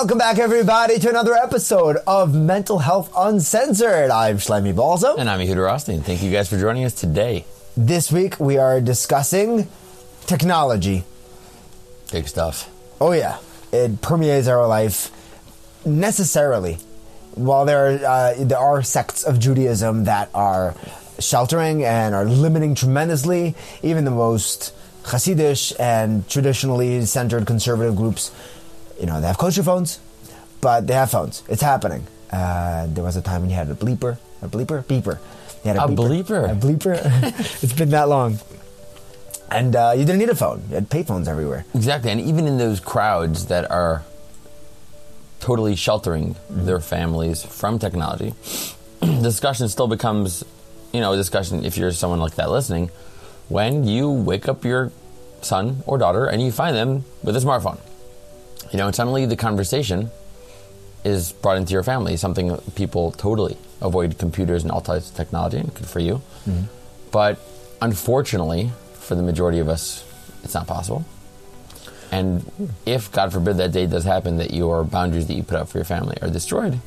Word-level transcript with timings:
Welcome 0.00 0.16
back, 0.16 0.38
everybody, 0.38 0.98
to 0.98 1.10
another 1.10 1.34
episode 1.34 1.98
of 2.06 2.34
Mental 2.34 2.78
Health 2.78 3.12
Uncensored. 3.14 4.10
I'm 4.10 4.38
Shlomi 4.38 4.72
Balzo. 4.72 5.18
And 5.18 5.28
I'm 5.28 5.40
Yehuda 5.40 5.62
Rothstein. 5.62 6.00
Thank 6.00 6.22
you 6.22 6.32
guys 6.32 6.48
for 6.48 6.58
joining 6.58 6.84
us 6.86 6.94
today. 6.94 7.44
This 7.76 8.10
week 8.10 8.40
we 8.40 8.56
are 8.56 8.80
discussing 8.80 9.68
technology. 10.24 11.04
Big 12.10 12.28
stuff. 12.28 12.70
Oh, 12.98 13.12
yeah. 13.12 13.40
It 13.72 14.00
permeates 14.00 14.48
our 14.48 14.66
life 14.66 15.10
necessarily. 15.84 16.78
While 17.34 17.66
there 17.66 17.84
are, 17.84 18.06
uh, 18.06 18.34
there 18.38 18.58
are 18.58 18.82
sects 18.82 19.22
of 19.22 19.38
Judaism 19.38 20.04
that 20.04 20.30
are 20.32 20.74
sheltering 21.18 21.84
and 21.84 22.14
are 22.14 22.24
limiting 22.24 22.74
tremendously, 22.74 23.54
even 23.82 24.06
the 24.06 24.10
most 24.10 24.72
Hasidish 25.02 25.78
and 25.78 26.26
traditionally 26.26 27.04
centered 27.04 27.46
conservative 27.46 27.96
groups, 27.96 28.30
you 29.00 29.06
know, 29.06 29.20
they 29.20 29.26
have 29.26 29.38
kosher 29.38 29.62
phones, 29.62 29.98
but 30.60 30.86
they 30.86 30.94
have 30.94 31.10
phones. 31.10 31.42
It's 31.48 31.62
happening. 31.62 32.06
Uh, 32.30 32.86
there 32.88 33.02
was 33.02 33.16
a 33.16 33.22
time 33.22 33.40
when 33.42 33.50
you 33.50 33.56
had 33.56 33.68
a 33.70 33.74
bleeper, 33.74 34.18
a 34.42 34.48
bleeper, 34.48 34.84
beeper. 34.84 35.18
You 35.64 35.72
had 35.72 35.76
A 35.76 35.80
bleeper? 35.94 36.50
a 36.50 36.54
bleeper. 36.54 36.96
it's 37.62 37.72
been 37.72 37.90
that 37.90 38.08
long, 38.08 38.38
and 39.50 39.74
uh, 39.74 39.92
you 39.96 40.04
didn't 40.04 40.18
need 40.18 40.28
a 40.30 40.34
phone. 40.34 40.62
You 40.68 40.76
had 40.76 40.88
payphones 40.88 41.26
everywhere. 41.28 41.64
Exactly. 41.74 42.10
And 42.12 42.20
even 42.20 42.46
in 42.46 42.56
those 42.58 42.78
crowds 42.80 43.46
that 43.46 43.70
are 43.70 44.04
totally 45.40 45.74
sheltering 45.76 46.34
Mm-hmm. 46.34 46.66
their 46.66 46.80
families 46.80 47.42
from 47.44 47.78
technology, 47.78 48.34
the 49.00 49.20
discussion 49.30 49.68
still 49.68 49.86
becomes, 49.88 50.44
you 50.92 51.00
know, 51.00 51.12
a 51.12 51.16
discussion 51.16 51.64
if 51.64 51.76
you're 51.78 51.92
someone 51.92 52.20
like 52.20 52.34
that 52.36 52.50
listening, 52.50 52.90
when 53.48 53.84
you 53.84 54.10
wake 54.10 54.48
up 54.48 54.64
your 54.64 54.92
son 55.42 55.82
or 55.86 55.96
daughter 55.98 56.26
and 56.26 56.42
you 56.42 56.52
find 56.52 56.76
them 56.76 57.04
with 57.22 57.36
a 57.36 57.40
smartphone. 57.40 57.78
You 58.72 58.78
know, 58.78 58.86
and 58.86 58.94
suddenly 58.94 59.26
the 59.26 59.36
conversation 59.36 60.10
is 61.04 61.32
brought 61.32 61.56
into 61.56 61.72
your 61.72 61.82
family, 61.82 62.16
something 62.16 62.56
people 62.74 63.10
totally 63.12 63.56
avoid 63.80 64.18
computers 64.18 64.62
and 64.62 64.70
all 64.70 64.80
types 64.80 65.10
of 65.10 65.16
technology, 65.16 65.56
and 65.56 65.74
good 65.74 65.86
for 65.86 65.98
you. 66.00 66.20
But 67.10 67.38
unfortunately, 67.80 68.70
for 68.94 69.14
the 69.14 69.22
majority 69.22 69.58
of 69.58 69.68
us, 69.68 70.04
it's 70.44 70.54
not 70.54 70.66
possible. 70.66 71.04
And 72.12 72.50
if, 72.86 73.10
God 73.12 73.32
forbid, 73.32 73.56
that 73.58 73.72
day 73.72 73.86
does 73.86 74.04
happen 74.04 74.38
that 74.38 74.52
your 74.52 74.84
boundaries 74.84 75.26
that 75.28 75.34
you 75.34 75.42
put 75.42 75.56
up 75.56 75.68
for 75.68 75.78
your 75.78 75.84
family 75.84 76.16
are 76.20 76.28
destroyed, 76.28 76.78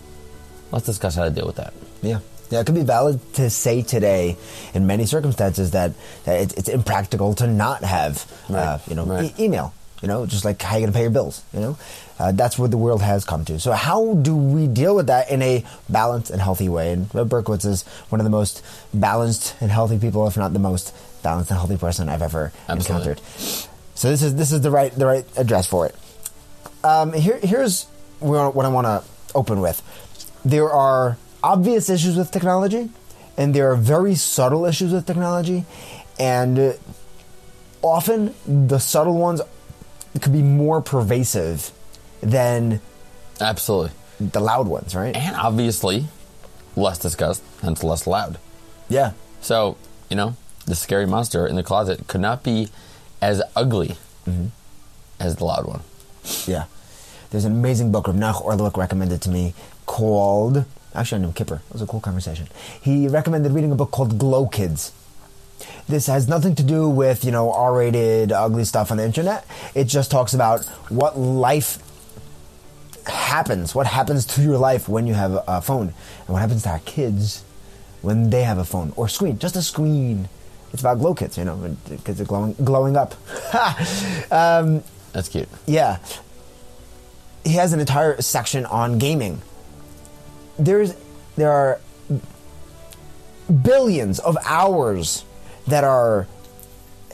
let's 0.71 0.85
discuss 0.85 1.15
how 1.15 1.23
to 1.23 1.29
deal 1.31 1.45
with 1.45 1.55
that. 1.55 1.73
Yeah. 2.01 2.19
Yeah, 2.49 2.59
it 2.59 2.65
could 2.65 2.75
be 2.75 2.83
valid 2.83 3.19
to 3.35 3.49
say 3.49 3.81
today, 3.81 4.37
in 4.73 4.85
many 4.85 5.05
circumstances, 5.05 5.71
that, 5.71 5.93
that 6.25 6.41
it's, 6.41 6.53
it's 6.53 6.69
impractical 6.69 7.33
to 7.35 7.47
not 7.47 7.83
have, 7.83 8.31
uh, 8.49 8.77
you 8.87 8.95
know, 8.95 9.05
right. 9.05 9.33
e- 9.39 9.45
email. 9.45 9.73
You 10.03 10.09
know, 10.09 10.25
just 10.25 10.43
like 10.43 10.61
how 10.61 10.75
you 10.75 10.81
going 10.81 10.91
to 10.91 10.97
pay 10.97 11.03
your 11.03 11.11
bills. 11.11 11.41
You 11.53 11.61
know, 11.61 11.77
uh, 12.19 12.33
that's 12.33 12.59
what 12.59 12.71
the 12.71 12.77
world 12.77 13.01
has 13.01 13.23
come 13.23 13.45
to. 13.45 13.57
So, 13.57 13.71
how 13.71 14.15
do 14.15 14.35
we 14.35 14.67
deal 14.67 14.97
with 14.97 15.07
that 15.07 15.31
in 15.31 15.41
a 15.41 15.63
balanced 15.87 16.29
and 16.29 16.41
healthy 16.41 16.67
way? 16.67 16.91
And 16.91 17.15
Reb 17.15 17.29
Berkowitz 17.29 17.65
is 17.65 17.83
one 18.09 18.19
of 18.19 18.25
the 18.25 18.29
most 18.29 18.61
balanced 18.93 19.55
and 19.61 19.71
healthy 19.71 19.97
people, 19.97 20.27
if 20.27 20.35
not 20.35 20.51
the 20.51 20.59
most 20.59 20.93
balanced 21.23 21.51
and 21.51 21.57
healthy 21.57 21.77
person 21.77 22.09
I've 22.09 22.21
ever 22.21 22.51
Absolutely. 22.67 23.11
encountered. 23.11 23.21
So, 23.95 24.09
this 24.09 24.21
is 24.21 24.35
this 24.35 24.51
is 24.51 24.59
the 24.59 24.71
right 24.71 24.91
the 24.93 25.05
right 25.05 25.25
address 25.37 25.67
for 25.67 25.85
it. 25.85 25.95
Um, 26.83 27.13
here, 27.13 27.39
here's 27.41 27.85
what 28.19 28.65
I 28.65 28.69
want 28.69 28.85
to 28.85 29.03
open 29.33 29.61
with. 29.61 29.81
There 30.43 30.69
are 30.69 31.17
obvious 31.41 31.89
issues 31.89 32.17
with 32.17 32.29
technology, 32.29 32.89
and 33.37 33.55
there 33.55 33.71
are 33.71 33.77
very 33.77 34.15
subtle 34.15 34.65
issues 34.65 34.91
with 34.91 35.05
technology, 35.05 35.63
and 36.19 36.59
uh, 36.59 36.73
often 37.81 38.33
the 38.45 38.79
subtle 38.79 39.17
ones 39.17 39.41
could 40.21 40.33
be 40.33 40.41
more 40.41 40.81
pervasive 40.81 41.71
than 42.21 42.79
Absolutely. 43.41 43.91
the 44.19 44.39
loud 44.39 44.67
ones, 44.67 44.95
right? 44.95 45.15
And 45.15 45.35
obviously, 45.35 46.05
less 46.75 46.99
discussed, 46.99 47.43
hence 47.61 47.83
less 47.83 48.05
loud. 48.07 48.37
Yeah, 48.89 49.13
So, 49.41 49.77
you 50.09 50.15
know, 50.15 50.35
the 50.65 50.75
scary 50.75 51.05
monster 51.07 51.47
in 51.47 51.55
the 51.55 51.63
closet 51.63 52.07
could 52.07 52.21
not 52.21 52.43
be 52.43 52.69
as 53.21 53.41
ugly 53.55 53.97
mm-hmm. 54.27 54.47
as 55.19 55.37
the 55.37 55.45
loud 55.45 55.65
one. 55.65 55.81
yeah. 56.45 56.65
There's 57.31 57.45
an 57.45 57.53
amazing 57.53 57.91
book 57.91 58.07
Rav 58.07 58.15
Nach 58.15 58.35
Orlik 58.35 58.77
recommended 58.77 59.21
to 59.23 59.29
me 59.29 59.53
called. 59.87 60.65
Actually, 60.93 61.17
on 61.17 61.23
Yom 61.23 61.33
Kippur. 61.33 61.55
It 61.55 61.73
was 61.73 61.81
a 61.81 61.87
cool 61.87 61.99
conversation. 61.99 62.47
He 62.79 63.07
recommended 63.07 63.51
reading 63.51 63.71
a 63.71 63.75
book 63.75 63.89
called 63.89 64.19
Glow 64.19 64.45
Kids. 64.45 64.91
This 65.87 66.07
has 66.07 66.27
nothing 66.27 66.55
to 66.55 66.63
do 66.63 66.87
with, 66.89 67.25
you 67.25 67.31
know, 67.31 67.51
R 67.51 67.73
rated, 67.75 68.31
ugly 68.31 68.63
stuff 68.63 68.91
on 68.91 68.97
the 68.97 69.05
internet. 69.05 69.45
It 69.75 69.85
just 69.85 70.11
talks 70.11 70.33
about 70.33 70.65
what 70.89 71.17
life 71.17 71.77
happens, 73.05 73.75
what 73.75 73.87
happens 73.87 74.25
to 74.25 74.41
your 74.41 74.57
life 74.57 74.87
when 74.87 75.07
you 75.07 75.13
have 75.13 75.43
a, 75.47 75.61
phone, 75.61 75.87
and 75.87 76.27
what 76.27 76.39
happens 76.39 76.63
to 76.63 76.69
our 76.69 76.79
kids 76.79 77.43
when 78.01 78.29
they 78.29 78.43
have 78.43 78.57
a 78.57 78.65
phone 78.65 78.93
or 78.95 79.07
screen, 79.07 79.39
just 79.39 79.55
a 79.55 79.61
screen. 79.61 80.29
It's 80.71 80.81
about 80.81 80.99
glow 80.99 81.13
kids, 81.13 81.37
you 81.37 81.45
know, 81.45 81.77
kids 82.03 82.19
are 82.19 82.25
glowing, 82.25 82.53
glowing 82.63 82.97
up. 82.97 83.13
um, 84.31 84.83
That's 85.11 85.29
cute. 85.29 85.47
yeah. 85.65 85.99
He 87.43 87.53
has 87.53 87.73
an 87.73 87.79
entire 87.81 88.21
section 88.21 88.65
on 88.65 88.97
gaming. 88.99 89.41
There's 90.57 90.95
there 91.35 91.51
are 91.51 91.81
billions 93.61 94.19
of 94.19 94.37
hours 94.45 95.25
that 95.67 95.83
are 95.83 96.27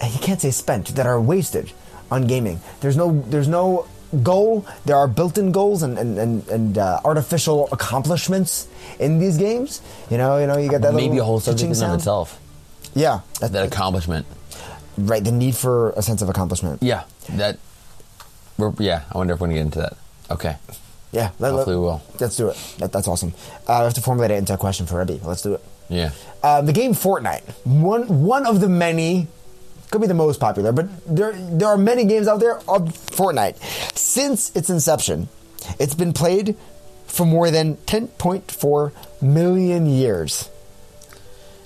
you 0.04 0.20
can't 0.20 0.40
say 0.42 0.52
spent 0.52 0.96
that 0.96 1.06
are 1.06 1.20
wasted 1.20 1.72
on 2.12 2.28
gaming. 2.28 2.60
There's 2.82 2.96
no 2.98 3.22
there's 3.28 3.48
no 3.48 3.86
goal. 4.24 4.66
There 4.86 4.96
are 4.96 5.08
built-in 5.08 5.52
goals 5.52 5.84
and 5.84 5.98
and 6.00 6.18
and, 6.18 6.48
and 6.48 6.78
uh, 6.78 7.00
artificial 7.06 7.68
accomplishments 7.72 8.68
in 9.00 9.20
these 9.20 9.38
games. 9.38 9.82
You 10.10 10.18
know, 10.18 10.38
you 10.38 10.48
know, 10.48 10.58
you 10.58 10.70
get 10.70 10.82
that 10.82 10.94
Maybe 10.94 11.18
a 11.18 11.24
whole 11.24 11.40
subject 11.40 11.70
in 11.70 11.76
sound. 11.76 11.94
of 11.94 12.00
itself. 12.00 12.40
Yeah, 12.96 13.22
that, 13.40 13.52
That 13.52 13.68
accomplishment. 13.68 14.26
right. 14.98 15.24
The 15.24 15.32
need 15.32 15.56
for 15.56 15.92
a 15.92 16.02
sense 16.02 16.22
of 16.24 16.30
accomplishment. 16.30 16.82
Yeah. 16.82 17.04
That. 17.30 17.60
We're, 18.58 18.74
yeah. 18.80 19.04
I 19.14 19.18
wonder 19.18 19.34
if 19.36 19.40
we're 19.40 19.48
going 19.48 19.56
to 19.56 19.60
get 19.60 19.66
into 19.68 19.80
that. 19.80 19.98
Okay. 20.32 20.56
Yeah, 21.12 21.32
let, 21.40 21.52
Hopefully 21.54 21.76
we 21.78 21.82
will. 21.84 22.02
Let's 22.20 22.36
do 22.36 22.50
it. 22.50 22.58
That, 22.80 22.92
that's 22.92 23.08
awesome. 23.08 23.34
Uh, 23.68 23.74
I 23.82 23.84
have 23.84 23.94
to 23.96 24.02
formulate 24.02 24.32
it 24.32 24.36
into 24.36 24.54
a 24.54 24.58
question 24.58 24.86
for 24.86 25.00
Rebbe. 25.00 25.20
Let's 25.26 25.42
do 25.42 25.54
it. 25.54 25.64
Yeah. 25.90 26.12
Uh, 26.44 26.62
the 26.62 26.72
game 26.74 26.94
Fortnite, 26.94 27.44
one 27.66 28.24
one 28.24 28.46
of 28.46 28.60
the 28.62 28.70
many, 28.70 29.28
could 29.92 30.02
be 30.02 30.08
the 30.08 30.14
most 30.14 30.40
popular, 30.40 30.72
but 30.72 30.88
there 31.08 31.34
there 31.34 31.68
are 31.68 31.78
many 31.78 32.06
games 32.06 32.28
out 32.28 32.40
there 32.40 32.58
of 32.70 32.90
Fortnite. 33.18 33.58
Since 33.98 34.56
its 34.56 34.70
inception, 34.70 35.28
it's 35.80 35.96
been 35.96 36.14
played 36.14 36.56
for 37.08 37.26
more 37.26 37.50
than 37.50 37.76
10.4 37.88 38.92
million 39.22 39.88
years. 39.88 40.48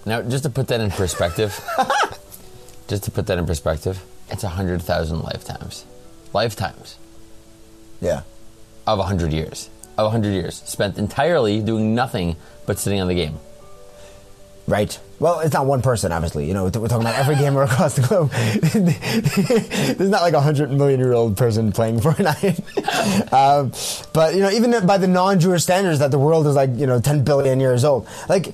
Now, 0.05 0.21
just 0.21 0.43
to 0.45 0.49
put 0.49 0.67
that 0.69 0.79
in 0.79 0.89
perspective, 0.89 1.59
just 2.87 3.03
to 3.03 3.11
put 3.11 3.27
that 3.27 3.37
in 3.37 3.45
perspective, 3.45 4.01
it's 4.29 4.43
100,000 4.43 5.19
lifetimes. 5.21 5.85
Lifetimes 6.33 6.97
Yeah. 8.01 8.21
of 8.87 8.99
100 8.99 9.31
years. 9.33 9.69
Of 9.97 10.05
100 10.05 10.31
years 10.31 10.61
spent 10.65 10.97
entirely 10.97 11.61
doing 11.61 11.93
nothing 11.93 12.35
but 12.65 12.79
sitting 12.79 12.99
on 13.01 13.07
the 13.07 13.13
game. 13.15 13.37
Right. 14.65 14.97
Well, 15.19 15.41
it's 15.41 15.53
not 15.53 15.65
one 15.65 15.81
person, 15.81 16.11
obviously. 16.13 16.47
You 16.47 16.53
know, 16.53 16.63
we're 16.63 16.71
talking 16.71 17.01
about 17.01 17.15
every 17.15 17.35
gamer 17.35 17.63
across 17.63 17.95
the 17.95 18.01
globe. 18.01 18.31
There's 19.97 20.09
not 20.09 20.21
like 20.21 20.33
a 20.33 20.41
hundred 20.41 20.71
million 20.71 20.99
year 20.99 21.13
old 21.13 21.37
person 21.37 21.71
playing 21.71 21.99
Fortnite. 22.01 23.33
um, 23.33 23.71
but 24.13 24.35
you 24.35 24.41
know, 24.41 24.49
even 24.49 24.85
by 24.85 24.97
the 24.97 25.07
non-Jewish 25.07 25.63
standards, 25.63 25.99
that 25.99 26.11
the 26.11 26.19
world 26.19 26.47
is 26.47 26.55
like 26.55 26.69
you 26.75 26.87
know 26.87 26.99
10 26.99 27.23
billion 27.23 27.59
years 27.59 27.83
old. 27.83 28.07
Like, 28.29 28.53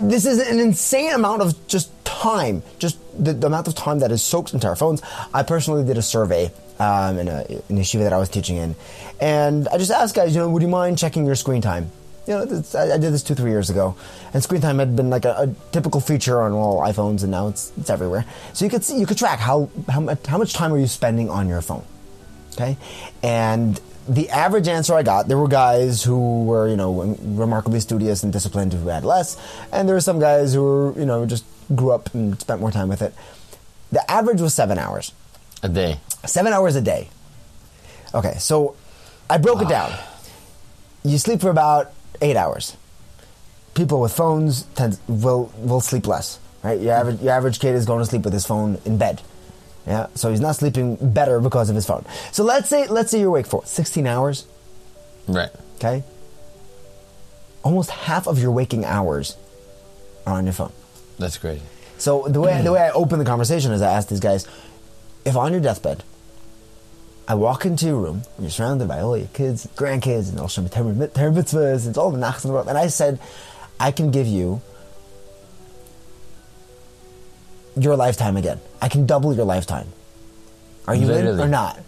this 0.00 0.24
is 0.24 0.38
an 0.48 0.58
insane 0.58 1.12
amount 1.12 1.42
of 1.42 1.66
just 1.68 1.90
time, 2.04 2.62
just 2.78 2.98
the, 3.22 3.32
the 3.34 3.46
amount 3.46 3.68
of 3.68 3.74
time 3.74 3.98
that 3.98 4.10
is 4.10 4.22
soaked 4.22 4.54
into 4.54 4.66
our 4.66 4.76
phones. 4.76 5.02
I 5.32 5.42
personally 5.42 5.84
did 5.84 5.98
a 5.98 6.02
survey 6.02 6.50
um, 6.78 7.18
in 7.18 7.28
a 7.28 7.44
in 7.68 7.76
a 7.76 7.80
yeshiva 7.80 8.00
that 8.00 8.14
I 8.14 8.18
was 8.18 8.30
teaching 8.30 8.56
in, 8.56 8.76
and 9.20 9.68
I 9.68 9.76
just 9.76 9.90
asked 9.90 10.14
guys, 10.14 10.34
you 10.34 10.40
know, 10.40 10.48
would 10.48 10.62
you 10.62 10.68
mind 10.68 10.96
checking 10.96 11.26
your 11.26 11.34
screen 11.34 11.60
time? 11.60 11.90
You 12.26 12.34
know, 12.34 12.44
this, 12.46 12.74
I, 12.74 12.96
did 12.96 13.12
this 13.12 13.22
two, 13.22 13.34
three 13.34 13.50
years 13.50 13.68
ago, 13.68 13.96
and 14.32 14.42
screen 14.42 14.62
time 14.62 14.78
had 14.78 14.96
been 14.96 15.10
like 15.10 15.26
a, 15.26 15.34
a 15.42 15.72
typical 15.72 16.00
feature 16.00 16.40
on 16.40 16.52
all 16.52 16.80
iPhones, 16.80 17.22
and 17.22 17.30
now 17.30 17.48
it's 17.48 17.70
it's 17.78 17.90
everywhere. 17.90 18.24
So 18.54 18.64
you 18.64 18.70
could 18.70 18.82
see, 18.82 18.98
you 18.98 19.04
could 19.04 19.18
track 19.18 19.38
how 19.38 19.68
how 19.88 20.00
much 20.00 20.24
how 20.26 20.38
much 20.38 20.54
time 20.54 20.72
are 20.72 20.78
you 20.78 20.86
spending 20.86 21.28
on 21.28 21.48
your 21.48 21.60
phone, 21.60 21.84
okay? 22.54 22.78
And 23.22 23.78
the 24.08 24.30
average 24.30 24.68
answer 24.68 24.94
I 24.94 25.02
got, 25.02 25.28
there 25.28 25.36
were 25.36 25.48
guys 25.48 26.02
who 26.02 26.44
were 26.44 26.66
you 26.66 26.76
know 26.76 27.16
remarkably 27.20 27.80
studious 27.80 28.22
and 28.22 28.32
disciplined 28.32 28.72
who 28.72 28.88
had 28.88 29.04
less, 29.04 29.36
and 29.70 29.86
there 29.86 29.94
were 29.94 30.00
some 30.00 30.18
guys 30.18 30.54
who 30.54 30.62
were 30.62 30.98
you 30.98 31.06
know 31.06 31.26
just 31.26 31.44
grew 31.74 31.92
up 31.92 32.14
and 32.14 32.40
spent 32.40 32.60
more 32.60 32.70
time 32.70 32.88
with 32.88 33.02
it. 33.02 33.14
The 33.92 34.10
average 34.10 34.40
was 34.40 34.54
seven 34.54 34.78
hours, 34.78 35.12
A 35.62 35.68
day. 35.68 36.00
seven 36.24 36.52
hours 36.52 36.74
a 36.74 36.80
day. 36.80 37.10
Okay, 38.14 38.34
so 38.38 38.76
I 39.28 39.38
broke 39.38 39.60
it 39.60 39.66
ah. 39.66 39.68
down. 39.68 39.98
You 41.04 41.18
sleep 41.18 41.40
for 41.40 41.50
about 41.50 41.92
eight 42.24 42.36
hours. 42.36 42.76
People 43.74 44.00
with 44.00 44.12
phones 44.12 44.62
tend 44.74 44.98
will 45.08 45.52
will 45.58 45.80
sleep 45.80 46.06
less, 46.06 46.38
right? 46.62 46.80
Your 46.80 46.94
average 46.94 47.20
your 47.20 47.32
average 47.32 47.60
kid 47.60 47.74
is 47.74 47.84
going 47.84 48.00
to 48.00 48.06
sleep 48.06 48.22
with 48.22 48.32
his 48.32 48.46
phone 48.46 48.78
in 48.84 48.98
bed. 48.98 49.20
Yeah, 49.86 50.06
so 50.14 50.30
he's 50.30 50.40
not 50.40 50.56
sleeping 50.56 50.96
better 50.96 51.40
because 51.40 51.68
of 51.68 51.76
his 51.76 51.84
phone. 51.86 52.06
So 52.32 52.42
let's 52.42 52.68
say 52.68 52.86
let's 52.86 53.10
say 53.10 53.20
you're 53.20 53.28
awake 53.28 53.46
for 53.46 53.64
16 53.64 54.06
hours. 54.06 54.46
Right. 55.28 55.50
Okay? 55.76 56.02
Almost 57.62 57.90
half 57.90 58.26
of 58.26 58.38
your 58.38 58.50
waking 58.50 58.84
hours 58.84 59.36
are 60.26 60.34
on 60.38 60.44
your 60.44 60.52
phone. 60.54 60.72
That's 61.18 61.36
great. 61.36 61.60
So 61.98 62.26
the 62.28 62.40
way 62.40 62.62
the 62.62 62.72
way 62.72 62.80
I 62.80 62.90
open 62.90 63.18
the 63.18 63.24
conversation 63.24 63.72
is 63.72 63.82
I 63.82 63.92
ask 63.92 64.08
these 64.08 64.20
guys, 64.20 64.46
if 65.24 65.36
on 65.36 65.52
your 65.52 65.60
deathbed, 65.60 66.02
I 67.26 67.34
walk 67.34 67.64
into 67.64 67.86
your 67.86 68.00
room 68.00 68.22
and 68.36 68.44
you're 68.44 68.50
surrounded 68.50 68.86
by 68.86 69.00
all 69.00 69.16
your 69.16 69.28
kids, 69.28 69.66
grandkids, 69.76 70.28
and 70.28 70.38
also 70.38 70.66
Ter 70.68 70.82
mitzvahs, 70.84 71.80
and 71.80 71.88
it's 71.88 71.98
all 71.98 72.10
the 72.10 72.18
nachs 72.18 72.44
in 72.44 72.48
the 72.48 72.54
world, 72.54 72.68
and 72.68 72.76
I 72.76 72.88
said, 72.88 73.18
I 73.80 73.92
can 73.92 74.10
give 74.10 74.26
you 74.26 74.60
your 77.76 77.96
lifetime 77.96 78.36
again. 78.36 78.60
I 78.80 78.88
can 78.88 79.06
double 79.06 79.34
your 79.34 79.46
lifetime. 79.46 79.88
Are 80.86 80.94
you 80.94 81.10
in 81.12 81.40
or 81.40 81.48
not? 81.48 81.80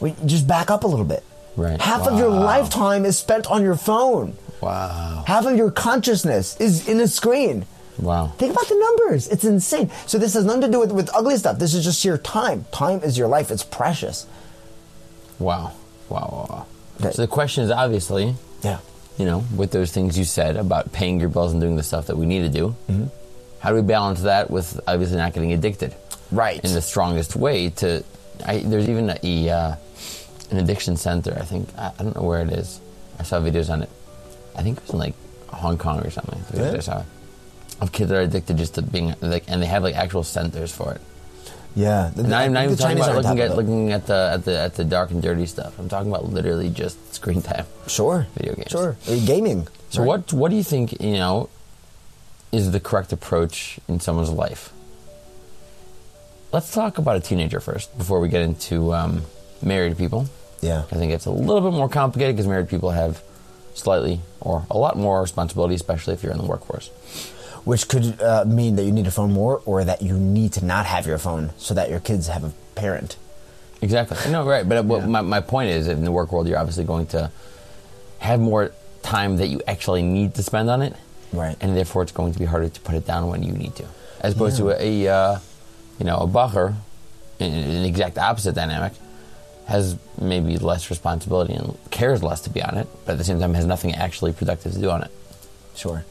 We 0.00 0.14
just 0.24 0.46
back 0.46 0.70
up 0.70 0.84
a 0.84 0.86
little 0.86 1.04
bit. 1.04 1.22
Right. 1.56 1.80
Half 1.80 2.06
of 2.06 2.18
your 2.18 2.28
lifetime 2.30 3.04
is 3.04 3.18
spent 3.18 3.46
on 3.50 3.62
your 3.62 3.76
phone. 3.76 4.36
Wow. 4.60 5.24
Half 5.26 5.46
of 5.46 5.56
your 5.56 5.70
consciousness 5.70 6.58
is 6.60 6.88
in 6.88 7.00
a 7.00 7.08
screen. 7.08 7.66
Wow. 7.98 8.28
Think 8.38 8.52
about 8.52 8.68
the 8.68 8.74
numbers. 8.76 9.28
It's 9.28 9.44
insane. 9.44 9.90
So 10.06 10.18
this 10.18 10.34
has 10.34 10.44
nothing 10.44 10.62
to 10.62 10.68
do 10.70 10.80
with, 10.80 10.92
with 10.92 11.10
ugly 11.14 11.36
stuff. 11.36 11.58
This 11.58 11.74
is 11.74 11.84
just 11.84 12.04
your 12.04 12.18
time. 12.18 12.66
Time 12.72 13.00
is 13.02 13.16
your 13.16 13.28
life. 13.28 13.50
It's 13.50 13.62
precious. 13.64 14.26
Wow. 15.38 15.72
Wow. 16.08 16.18
Wow. 16.32 16.46
wow. 16.50 16.66
Okay. 17.00 17.12
So 17.12 17.22
the 17.22 17.28
question 17.28 17.64
is 17.64 17.70
obviously, 17.70 18.34
Yeah. 18.62 18.78
you 19.18 19.24
know, 19.24 19.44
with 19.56 19.70
those 19.70 19.92
things 19.92 20.18
you 20.18 20.24
said 20.24 20.56
about 20.56 20.92
paying 20.92 21.20
your 21.20 21.28
bills 21.28 21.52
and 21.52 21.60
doing 21.60 21.76
the 21.76 21.82
stuff 21.82 22.06
that 22.08 22.16
we 22.16 22.26
need 22.26 22.40
to 22.40 22.48
do, 22.48 22.74
Mm-hmm. 22.88 23.06
how 23.60 23.70
do 23.70 23.76
we 23.76 23.82
balance 23.82 24.22
that 24.22 24.50
with 24.50 24.78
obviously 24.86 25.16
not 25.16 25.32
getting 25.32 25.52
addicted? 25.52 25.94
Right. 26.30 26.62
In 26.64 26.72
the 26.74 26.82
strongest 26.82 27.36
way 27.36 27.70
to, 27.70 28.02
I, 28.44 28.58
there's 28.58 28.88
even 28.88 29.10
a, 29.22 29.48
uh, 29.50 29.76
an 30.50 30.58
addiction 30.58 30.96
center. 30.96 31.36
I 31.38 31.44
think 31.44 31.68
I, 31.78 31.92
I 31.98 32.02
don't 32.02 32.16
know 32.16 32.22
where 32.22 32.42
it 32.42 32.50
is. 32.50 32.80
I 33.18 33.22
saw 33.22 33.40
videos 33.40 33.70
on 33.70 33.82
it. 33.82 33.90
I 34.54 34.62
think 34.62 34.78
it 34.78 34.82
was 34.82 34.90
in 34.90 34.98
like 34.98 35.14
Hong 35.48 35.78
Kong 35.78 36.00
or 36.00 36.10
something. 36.10 36.42
Yeah. 36.54 36.72
I 36.72 36.80
saw 36.80 37.02
of 37.80 37.92
kids 37.92 38.10
that 38.10 38.16
are 38.16 38.22
addicted 38.22 38.56
just 38.56 38.74
to 38.76 38.82
being 38.82 39.14
like, 39.20 39.44
and 39.48 39.60
they 39.62 39.66
have 39.66 39.82
like 39.82 39.94
actual 39.94 40.22
centers 40.22 40.72
for 40.72 40.92
it. 40.92 41.00
yeah. 41.74 42.10
The, 42.14 42.22
Not, 42.22 42.42
even- 42.42 42.52
not 42.54 42.64
even 42.64 42.76
talking 42.76 42.96
Chinese 42.98 43.08
about 43.08 43.24
looking 43.24 43.40
at 43.40 43.56
looking 43.56 43.92
at 43.92 44.06
the 44.06 44.30
at 44.34 44.44
the 44.44 44.58
at 44.58 44.74
the 44.76 44.84
dark 44.84 45.10
and 45.10 45.20
dirty 45.22 45.46
stuff. 45.46 45.78
I'm 45.78 45.88
talking 45.88 46.10
about 46.10 46.24
literally 46.24 46.70
just 46.70 47.14
screen 47.14 47.42
time. 47.42 47.66
Sure. 47.86 48.26
Video 48.36 48.54
games. 48.54 48.70
Sure. 48.70 48.96
Uh, 49.08 49.16
Gaming. 49.26 49.68
So 49.90 50.00
Right. 50.00 50.06
what 50.06 50.32
what 50.32 50.50
do 50.50 50.56
you 50.56 50.62
think 50.64 51.00
you 51.02 51.12
know 51.14 51.48
is 52.52 52.70
the 52.70 52.80
correct 52.80 53.12
approach 53.12 53.78
in 53.88 54.00
someone's 54.00 54.30
life? 54.30 54.72
Let's 56.52 56.72
talk 56.72 56.98
about 56.98 57.16
a 57.16 57.20
teenager 57.20 57.60
first 57.60 57.96
before 57.98 58.20
we 58.20 58.28
get 58.28 58.42
into 58.42 58.94
um, 58.94 59.22
married 59.62 59.98
people. 59.98 60.28
Yeah. 60.62 60.84
I 60.90 60.96
think 60.96 61.12
it's 61.12 61.26
a 61.26 61.30
little 61.30 61.60
bit 61.60 61.76
more 61.76 61.88
complicated 61.88 62.34
because 62.36 62.46
married 62.46 62.68
people 62.68 62.90
have 62.90 63.22
slightly 63.74 64.20
or 64.40 64.64
a 64.70 64.78
lot 64.78 64.96
more 64.96 65.20
responsibility, 65.20 65.74
especially 65.74 66.14
if 66.14 66.22
you're 66.22 66.32
in 66.32 66.38
the 66.38 66.46
workforce. 66.46 66.90
Which 67.66 67.88
could 67.88 68.22
uh, 68.22 68.44
mean 68.46 68.76
that 68.76 68.84
you 68.84 68.92
need 68.92 69.08
a 69.08 69.10
phone 69.10 69.32
more 69.32 69.60
or 69.66 69.82
that 69.82 70.00
you 70.00 70.14
need 70.14 70.52
to 70.52 70.64
not 70.64 70.86
have 70.86 71.04
your 71.04 71.18
phone 71.18 71.50
so 71.58 71.74
that 71.74 71.90
your 71.90 71.98
kids 71.98 72.28
have 72.28 72.44
a 72.44 72.52
parent. 72.76 73.16
Exactly. 73.82 74.16
No, 74.30 74.46
right. 74.46 74.66
But 74.66 74.84
what 74.84 75.08
my, 75.08 75.20
my 75.20 75.40
point 75.40 75.70
is, 75.70 75.88
in 75.88 76.04
the 76.04 76.12
work 76.12 76.30
world, 76.30 76.46
you're 76.46 76.60
obviously 76.60 76.84
going 76.84 77.06
to 77.08 77.28
have 78.18 78.38
more 78.38 78.70
time 79.02 79.38
that 79.38 79.48
you 79.48 79.60
actually 79.66 80.02
need 80.02 80.36
to 80.36 80.44
spend 80.44 80.70
on 80.70 80.80
it. 80.80 80.94
Right. 81.32 81.56
And 81.60 81.76
therefore, 81.76 82.04
it's 82.04 82.12
going 82.12 82.32
to 82.32 82.38
be 82.38 82.44
harder 82.44 82.68
to 82.68 82.80
put 82.82 82.94
it 82.94 83.04
down 83.04 83.26
when 83.26 83.42
you 83.42 83.52
need 83.52 83.74
to. 83.76 83.84
As 84.20 84.34
opposed 84.34 84.58
to 84.58 84.70
a, 84.70 85.08
uh, 85.08 85.38
you 85.98 86.06
know, 86.06 86.18
a 86.18 86.26
bacher, 86.28 86.72
an 87.40 87.84
exact 87.84 88.16
opposite 88.16 88.54
dynamic, 88.54 88.92
has 89.66 89.98
maybe 90.20 90.56
less 90.56 90.88
responsibility 90.88 91.52
and 91.52 91.76
cares 91.90 92.22
less 92.22 92.40
to 92.42 92.50
be 92.50 92.62
on 92.62 92.78
it, 92.78 92.86
but 93.04 93.12
at 93.12 93.18
the 93.18 93.24
same 93.24 93.40
time 93.40 93.54
has 93.54 93.66
nothing 93.66 93.92
actually 93.92 94.32
productive 94.32 94.72
to 94.72 94.78
do 94.78 94.88
on 94.88 95.02
it. 95.02 95.10
Sure. 95.74 96.04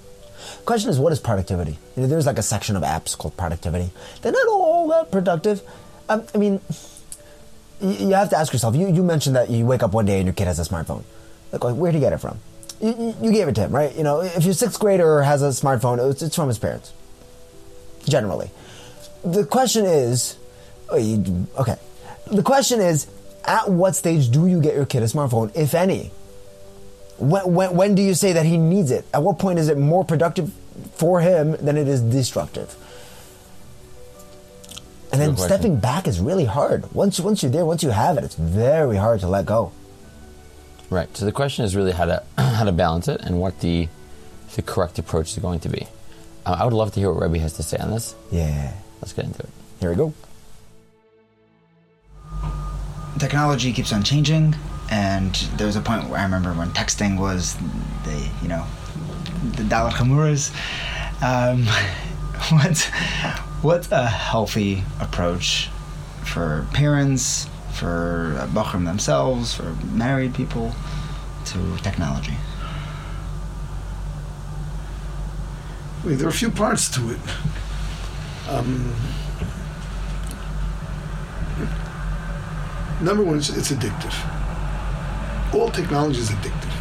Question 0.65 0.89
is, 0.89 0.99
what 0.99 1.13
is 1.13 1.19
productivity? 1.19 1.77
You 1.95 2.03
know, 2.03 2.07
there's 2.07 2.25
like 2.25 2.37
a 2.37 2.43
section 2.43 2.75
of 2.75 2.83
apps 2.83 3.17
called 3.17 3.37
productivity. 3.37 3.91
They're 4.21 4.31
not 4.31 4.47
all 4.47 4.87
that 4.89 5.11
productive. 5.11 5.61
Um, 6.09 6.25
I 6.33 6.37
mean, 6.37 6.61
you, 7.81 8.13
have 8.13 8.29
to 8.29 8.37
ask 8.37 8.53
yourself. 8.53 8.75
You, 8.75 8.87
you 8.87 9.03
mentioned 9.03 9.35
that 9.35 9.49
you 9.49 9.65
wake 9.65 9.83
up 9.83 9.91
one 9.93 10.05
day 10.05 10.17
and 10.17 10.25
your 10.25 10.33
kid 10.33 10.47
has 10.47 10.59
a 10.59 10.63
smartphone. 10.63 11.03
Like, 11.51 11.63
like, 11.63 11.75
where'd 11.75 11.93
he 11.93 11.99
get 11.99 12.13
it 12.13 12.17
from? 12.17 12.39
You, 12.81 12.95
you, 12.97 13.15
you 13.21 13.31
gave 13.31 13.47
it 13.47 13.55
to 13.55 13.61
him, 13.61 13.71
right? 13.71 13.95
You 13.95 14.03
know, 14.03 14.21
if 14.21 14.43
your 14.43 14.53
sixth 14.53 14.79
grader 14.79 15.21
has 15.23 15.41
a 15.41 15.49
smartphone, 15.49 16.11
it's, 16.11 16.21
it's 16.21 16.35
from 16.35 16.47
his 16.47 16.57
parents. 16.57 16.93
Generally, 18.07 18.51
the 19.23 19.45
question 19.45 19.85
is, 19.85 20.37
oh, 20.89 21.45
okay. 21.59 21.77
The 22.27 22.43
question 22.43 22.79
is, 22.79 23.07
at 23.45 23.69
what 23.69 23.95
stage 23.95 24.29
do 24.29 24.47
you 24.47 24.61
get 24.61 24.75
your 24.75 24.85
kid 24.85 25.03
a 25.03 25.05
smartphone, 25.05 25.55
if 25.55 25.73
any? 25.73 26.11
When, 27.17 27.53
when, 27.53 27.75
when 27.75 27.95
do 27.95 28.01
you 28.01 28.13
say 28.13 28.33
that 28.33 28.45
he 28.45 28.57
needs 28.57 28.91
it? 28.91 29.05
At 29.13 29.23
what 29.23 29.39
point 29.39 29.59
is 29.59 29.69
it 29.69 29.77
more 29.77 30.03
productive 30.03 30.53
for 30.93 31.21
him 31.21 31.51
than 31.57 31.77
it 31.77 31.87
is 31.87 32.01
destructive? 32.01 32.75
And 35.11 35.21
then 35.21 35.37
stepping 35.37 35.79
back 35.79 36.07
is 36.07 36.19
really 36.19 36.43
hard. 36.43 36.91
Once 36.93 37.21
once 37.21 37.41
you're 37.41 37.51
there, 37.51 37.65
once 37.65 37.83
you 37.83 37.89
have 37.91 38.17
it, 38.17 38.25
it's 38.25 38.35
very 38.35 38.97
hard 38.97 39.21
to 39.21 39.27
let 39.27 39.45
go. 39.45 39.71
Right. 40.89 41.15
So 41.15 41.23
the 41.23 41.31
question 41.31 41.63
is 41.63 41.73
really 41.73 41.93
how 41.93 42.05
to 42.05 42.23
how 42.37 42.65
to 42.65 42.73
balance 42.73 43.07
it 43.07 43.21
and 43.21 43.39
what 43.39 43.61
the 43.61 43.87
the 44.55 44.61
correct 44.61 44.99
approach 44.99 45.31
is 45.31 45.39
going 45.39 45.61
to 45.61 45.69
be. 45.69 45.87
Uh, 46.45 46.57
I 46.59 46.65
would 46.65 46.73
love 46.73 46.93
to 46.93 46.99
hear 46.99 47.11
what 47.13 47.21
Rebbe 47.21 47.39
has 47.39 47.53
to 47.53 47.63
say 47.63 47.77
on 47.77 47.91
this. 47.91 48.13
Yeah. 48.31 48.73
Let's 49.01 49.13
get 49.13 49.25
into 49.25 49.39
it. 49.39 49.49
Here 49.79 49.89
we 49.89 49.95
go. 49.95 50.13
technology 53.19 53.71
keeps 53.71 53.93
on 53.93 54.03
changing 54.03 54.53
and 54.95 55.35
there 55.57 55.67
was 55.67 55.75
a 55.75 55.81
point 55.81 56.07
where 56.09 56.19
i 56.19 56.23
remember 56.23 56.53
when 56.53 56.69
texting 56.71 57.19
was 57.19 57.55
the 58.05 58.29
you 58.41 58.47
know 58.47 58.65
the 59.57 59.63
dollar 59.65 59.91
chamuras 59.91 60.53
um, 61.21 61.65
what's 62.57 62.85
what's 63.61 63.91
a 63.91 64.07
healthy 64.07 64.83
approach 65.01 65.69
for 66.23 66.65
parents 66.73 67.49
for 67.73 68.47
Bachrim 68.53 68.85
themselves 68.85 69.53
for 69.53 69.75
married 69.93 70.33
people 70.33 70.73
to 71.45 71.77
technology 71.83 72.33
mean, 76.05 76.17
there 76.17 76.27
are 76.27 76.29
a 76.29 76.33
few 76.33 76.51
parts 76.51 76.89
to 76.89 77.11
it. 77.11 77.19
Um, 78.47 78.93
number 83.01 83.23
one, 83.23 83.37
it's, 83.37 83.49
it's 83.49 83.71
addictive. 83.71 84.34
All 85.55 85.69
technology 85.69 86.19
is 86.19 86.29
addictive. 86.29 86.73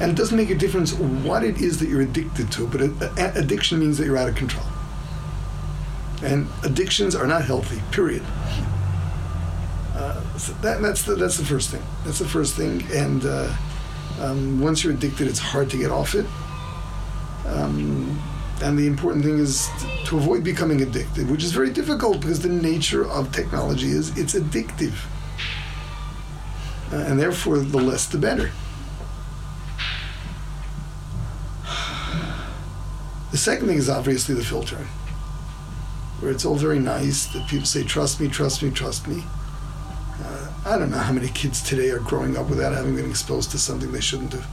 And 0.00 0.10
it 0.10 0.16
doesn't 0.16 0.36
make 0.36 0.50
a 0.50 0.54
difference 0.54 0.92
what 0.94 1.42
it 1.44 1.60
is 1.60 1.78
that 1.80 1.88
you're 1.88 2.02
addicted 2.02 2.52
to, 2.52 2.66
but 2.66 2.80
addiction 3.36 3.78
means 3.78 3.98
that 3.98 4.04
you're 4.04 4.16
out 4.16 4.28
of 4.28 4.34
control. 4.34 4.66
And 6.22 6.46
addictions 6.62 7.14
are 7.14 7.26
not 7.26 7.44
healthy, 7.44 7.80
period. 7.90 8.22
Uh, 9.94 10.20
so 10.38 10.52
that, 10.60 10.80
that's, 10.80 11.02
the, 11.04 11.14
that's 11.14 11.36
the 11.36 11.44
first 11.44 11.70
thing. 11.70 11.82
That's 12.04 12.18
the 12.18 12.28
first 12.28 12.54
thing. 12.54 12.82
And 12.92 13.24
uh, 13.24 13.54
um, 14.20 14.60
once 14.60 14.84
you're 14.84 14.92
addicted, 14.92 15.26
it's 15.26 15.38
hard 15.38 15.70
to 15.70 15.78
get 15.78 15.90
off 15.90 16.14
it. 16.14 16.26
Um, 17.46 18.20
and 18.62 18.78
the 18.78 18.86
important 18.86 19.24
thing 19.24 19.38
is 19.38 19.68
to 20.04 20.18
avoid 20.18 20.44
becoming 20.44 20.82
addicted, 20.82 21.30
which 21.30 21.42
is 21.42 21.52
very 21.52 21.70
difficult 21.70 22.20
because 22.20 22.40
the 22.40 22.48
nature 22.48 23.06
of 23.08 23.32
technology 23.32 23.88
is 23.88 24.16
it's 24.18 24.34
addictive. 24.34 24.94
Uh, 26.92 26.96
and 26.96 27.20
therefore, 27.20 27.58
the 27.58 27.78
less 27.78 28.06
the 28.06 28.18
better. 28.18 28.50
The 33.30 33.38
second 33.38 33.68
thing 33.68 33.78
is 33.78 33.88
obviously 33.88 34.34
the 34.34 34.44
filtering, 34.44 34.88
where 36.18 36.32
it's 36.32 36.44
all 36.44 36.56
very 36.56 36.80
nice 36.80 37.26
that 37.26 37.46
people 37.48 37.66
say, 37.66 37.84
trust 37.84 38.20
me, 38.20 38.26
trust 38.26 38.60
me, 38.60 38.70
trust 38.70 39.06
me. 39.06 39.22
Uh, 40.20 40.52
I 40.66 40.76
don't 40.76 40.90
know 40.90 40.98
how 40.98 41.12
many 41.12 41.28
kids 41.28 41.62
today 41.62 41.90
are 41.90 42.00
growing 42.00 42.36
up 42.36 42.50
without 42.50 42.72
having 42.72 42.96
been 42.96 43.08
exposed 43.08 43.52
to 43.52 43.58
something 43.58 43.92
they 43.92 44.00
shouldn't 44.00 44.32
have. 44.32 44.46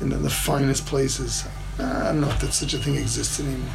And 0.00 0.12
in 0.12 0.22
the 0.22 0.30
finest 0.30 0.84
places. 0.86 1.44
I 1.78 2.04
don't 2.04 2.20
know 2.20 2.28
if 2.28 2.40
that 2.40 2.52
such 2.52 2.74
a 2.74 2.78
thing 2.78 2.96
exists 2.96 3.40
anymore. 3.40 3.70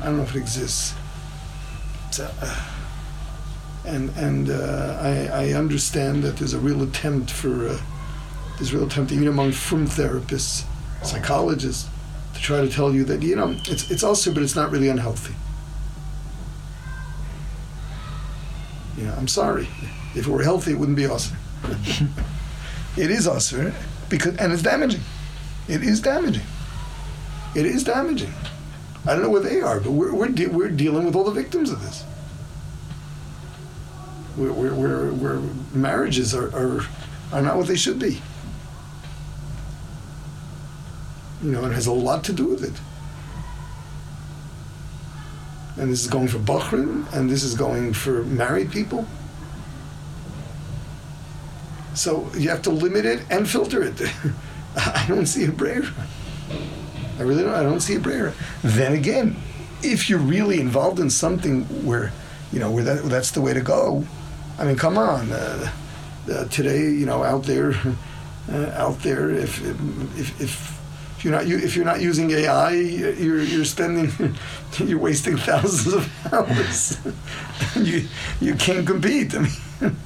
I 0.00 0.04
don't 0.04 0.18
know 0.18 0.22
if 0.22 0.34
it 0.36 0.38
exists. 0.38 0.94
So, 2.12 2.30
uh, 2.40 2.73
and 3.84 4.10
and 4.16 4.50
uh, 4.50 4.98
I, 5.00 5.48
I 5.48 5.52
understand 5.52 6.22
that 6.22 6.36
there's 6.36 6.54
a 6.54 6.58
real 6.58 6.82
attempt 6.82 7.30
for 7.30 7.68
uh, 7.68 7.80
there's 8.56 8.72
a 8.72 8.76
real 8.76 8.86
attempt 8.86 9.12
even 9.12 9.28
among 9.28 9.52
from 9.52 9.86
therapists, 9.86 10.64
psychologists, 11.02 11.88
to 12.34 12.40
try 12.40 12.60
to 12.60 12.68
tell 12.68 12.94
you 12.94 13.04
that 13.04 13.22
you 13.22 13.36
know 13.36 13.56
it's 13.66 13.90
it's 13.90 14.02
also 14.02 14.32
but 14.32 14.42
it's 14.42 14.56
not 14.56 14.70
really 14.70 14.88
unhealthy. 14.88 15.34
You 18.96 19.04
know, 19.04 19.14
I'm 19.14 19.28
sorry. 19.28 19.68
If 20.14 20.26
it 20.26 20.28
were 20.28 20.42
healthy, 20.42 20.72
it 20.72 20.78
wouldn't 20.78 20.96
be 20.96 21.04
assur. 21.04 21.36
it 22.96 23.10
is 23.10 23.26
assur 23.26 23.74
because 24.08 24.36
and 24.36 24.52
it's 24.52 24.62
damaging. 24.62 25.00
It 25.68 25.82
is 25.82 26.00
damaging. 26.00 26.46
It 27.54 27.66
is 27.66 27.84
damaging. 27.84 28.32
I 29.06 29.12
don't 29.12 29.22
know 29.22 29.30
where 29.30 29.42
they 29.42 29.60
are, 29.60 29.80
but 29.80 29.90
we're 29.90 30.14
we're, 30.14 30.28
de- 30.28 30.46
we're 30.46 30.70
dealing 30.70 31.04
with 31.04 31.14
all 31.14 31.24
the 31.24 31.32
victims 31.32 31.70
of 31.70 31.82
this. 31.82 32.04
Where, 34.36 34.52
where, 34.52 35.12
where, 35.12 35.40
marriages 35.72 36.34
are, 36.34 36.48
are, 36.54 36.84
are 37.32 37.42
not 37.42 37.56
what 37.56 37.66
they 37.66 37.76
should 37.76 37.98
be. 37.98 38.20
You 41.42 41.52
know, 41.52 41.64
it 41.66 41.72
has 41.72 41.86
a 41.86 41.92
lot 41.92 42.24
to 42.24 42.32
do 42.32 42.46
with 42.46 42.64
it. 42.64 42.80
And 45.80 45.92
this 45.92 46.02
is 46.02 46.08
going 46.08 46.28
for 46.28 46.38
bachurim, 46.38 47.12
and 47.12 47.28
this 47.28 47.42
is 47.42 47.54
going 47.54 47.92
for 47.92 48.24
married 48.24 48.70
people. 48.70 49.06
So 51.94 52.28
you 52.36 52.48
have 52.50 52.62
to 52.62 52.70
limit 52.70 53.04
it 53.04 53.24
and 53.30 53.48
filter 53.48 53.82
it. 53.82 54.00
I 54.76 55.04
don't 55.08 55.26
see 55.26 55.44
a 55.44 55.48
breira. 55.48 55.92
I 57.18 57.22
really 57.22 57.44
don't. 57.44 57.54
I 57.54 57.62
don't 57.62 57.80
see 57.80 57.94
a 57.94 58.00
breira. 58.00 58.34
Then 58.62 58.92
again, 58.92 59.36
if 59.82 60.10
you're 60.10 60.18
really 60.18 60.60
involved 60.60 60.98
in 60.98 61.10
something 61.10 61.64
where, 61.86 62.12
you 62.52 62.58
know, 62.58 62.70
where 62.70 62.82
that, 62.82 63.04
that's 63.04 63.30
the 63.30 63.40
way 63.40 63.54
to 63.54 63.60
go, 63.60 64.04
I 64.58 64.64
mean, 64.64 64.76
come 64.76 64.98
on. 64.98 65.30
Uh, 65.32 65.72
uh, 66.30 66.44
today, 66.46 66.90
you 66.90 67.06
know, 67.06 67.22
out 67.22 67.44
there, 67.44 67.74
uh, 68.52 68.70
out 68.74 69.00
there, 69.00 69.30
if 69.30 69.60
if 70.18 70.40
if 70.40 71.24
you're 71.24 71.32
not 71.32 71.46
if 71.46 71.76
you're 71.76 71.84
not 71.84 72.00
using 72.00 72.30
AI, 72.30 72.72
you're 72.72 73.42
you're 73.42 73.64
spending, 73.64 74.34
you're 74.78 74.98
wasting 74.98 75.36
thousands 75.36 75.94
of 75.94 76.26
hours. 76.32 76.98
you 77.76 78.08
you 78.40 78.54
can't 78.54 78.86
compete. 78.86 79.34
I 79.34 79.38
mean, 79.40 79.96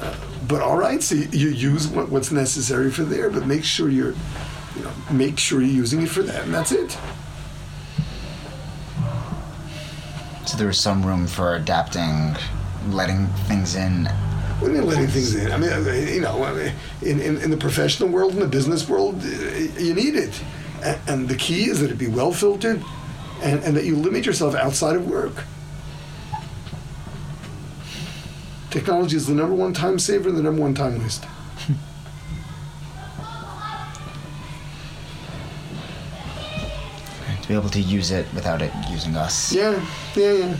uh, 0.00 0.14
but 0.46 0.62
all 0.62 0.76
right, 0.76 1.02
so 1.02 1.14
you, 1.14 1.28
you 1.32 1.48
use 1.48 1.88
what, 1.88 2.08
what's 2.08 2.32
necessary 2.32 2.90
for 2.90 3.02
there, 3.02 3.28
but 3.28 3.46
make 3.46 3.64
sure 3.64 3.88
you're, 3.88 4.14
you 4.76 4.82
know, 4.82 4.92
make 5.10 5.38
sure 5.38 5.60
you're 5.60 5.70
using 5.70 6.02
it 6.02 6.08
for 6.08 6.22
that, 6.22 6.44
and 6.44 6.54
that's 6.54 6.72
it. 6.72 6.96
So 10.46 10.56
there 10.56 10.68
was 10.68 10.80
some 10.80 11.04
room 11.04 11.26
for 11.26 11.56
adapting, 11.56 12.34
letting 12.90 13.26
things 13.46 13.74
in. 13.76 14.06
What 14.06 14.68
do 14.68 14.74
you 14.74 14.80
mean 14.80 14.88
letting 14.88 15.06
things 15.06 15.34
in? 15.34 15.52
I 15.52 15.56
mean, 15.56 15.70
you 16.08 16.20
know, 16.20 16.42
I 16.42 16.52
mean, 16.52 16.72
in, 17.02 17.20
in, 17.20 17.36
in 17.42 17.50
the 17.50 17.56
professional 17.56 18.08
world, 18.08 18.32
in 18.32 18.40
the 18.40 18.46
business 18.48 18.88
world, 18.88 19.22
you 19.22 19.94
need 19.94 20.14
it. 20.16 20.42
And, 20.82 21.00
and 21.08 21.28
the 21.28 21.36
key 21.36 21.68
is 21.68 21.80
that 21.80 21.90
it 21.90 21.98
be 21.98 22.08
well 22.08 22.32
filtered 22.32 22.82
and, 23.42 23.62
and 23.62 23.76
that 23.76 23.84
you 23.84 23.96
limit 23.96 24.26
yourself 24.26 24.54
outside 24.54 24.96
of 24.96 25.08
work. 25.08 25.44
Technology 28.70 29.16
is 29.16 29.26
the 29.26 29.34
number 29.34 29.54
one 29.54 29.72
time 29.72 29.98
saver 29.98 30.28
and 30.28 30.36
the 30.36 30.42
number 30.42 30.60
one 30.60 30.74
time 30.74 30.98
waster. 31.00 31.28
To 37.42 37.48
be 37.54 37.58
able 37.58 37.70
to 37.70 37.80
use 37.80 38.10
it 38.10 38.26
without 38.34 38.60
it 38.60 38.70
using 38.90 39.16
us. 39.16 39.54
Yeah, 39.54 39.82
yeah, 40.14 40.32
yeah. 40.32 40.56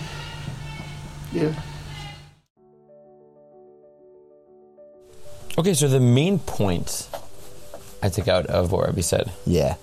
Yeah. 1.33 1.55
Okay, 5.59 5.75
so 5.75 5.89
the 5.89 5.99
main 6.01 6.39
point 6.39 7.09
I 8.01 8.09
took 8.11 8.29
out 8.29 8.47
of 8.47 8.71
what 8.71 8.87
Rebbe 8.87 9.03
said 9.03 9.33
Yeah. 9.45 9.75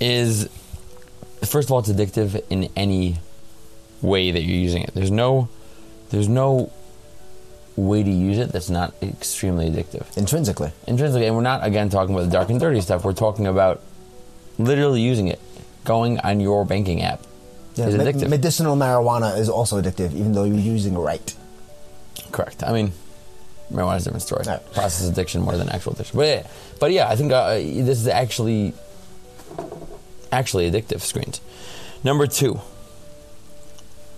is 0.00 0.48
first 1.42 1.68
of 1.68 1.72
all, 1.72 1.80
it's 1.80 1.88
addictive 1.88 2.40
in 2.48 2.68
any 2.76 3.18
way 4.02 4.30
that 4.30 4.42
you're 4.42 4.56
using 4.56 4.82
it. 4.82 4.92
There's 4.94 5.10
no, 5.10 5.48
there's 6.10 6.28
no 6.28 6.70
way 7.76 8.04
to 8.04 8.10
use 8.10 8.38
it 8.38 8.52
that's 8.52 8.70
not 8.70 8.94
extremely 9.02 9.68
addictive. 9.68 10.16
Intrinsically. 10.16 10.70
Intrinsically, 10.86 11.26
and 11.26 11.34
we're 11.34 11.42
not 11.42 11.64
again 11.66 11.88
talking 11.90 12.14
about 12.14 12.26
the 12.26 12.30
dark 12.30 12.50
and 12.50 12.60
dirty 12.60 12.80
stuff. 12.80 13.04
We're 13.04 13.14
talking 13.14 13.48
about 13.48 13.82
literally 14.58 15.00
using 15.00 15.26
it, 15.26 15.40
going 15.84 16.20
on 16.20 16.38
your 16.38 16.64
banking 16.64 17.02
app. 17.02 17.20
Yeah, 17.74 17.88
is 17.88 17.96
me- 17.96 18.04
addictive. 18.04 18.28
medicinal 18.28 18.76
marijuana 18.76 19.36
is 19.36 19.48
also 19.48 19.82
addictive, 19.82 20.12
even 20.14 20.32
though 20.32 20.44
you're 20.44 20.56
using 20.56 20.94
it 20.94 20.98
right. 20.98 21.34
Correct. 22.30 22.62
I 22.62 22.72
mean, 22.72 22.92
marijuana 23.74 23.96
is 23.96 24.02
a 24.02 24.04
different 24.06 24.22
story. 24.22 24.44
Right. 24.46 24.72
Process 24.72 25.08
addiction 25.08 25.42
more 25.42 25.56
than 25.56 25.68
actual 25.68 25.92
addiction. 25.92 26.16
But 26.16 26.26
yeah, 26.26 26.46
but 26.80 26.92
yeah, 26.92 27.08
I 27.08 27.16
think 27.16 27.32
uh, 27.32 27.54
this 27.54 28.00
is 28.00 28.08
actually 28.08 28.74
actually 30.32 30.70
addictive 30.70 31.00
screens. 31.00 31.40
Number 32.02 32.26
two, 32.26 32.60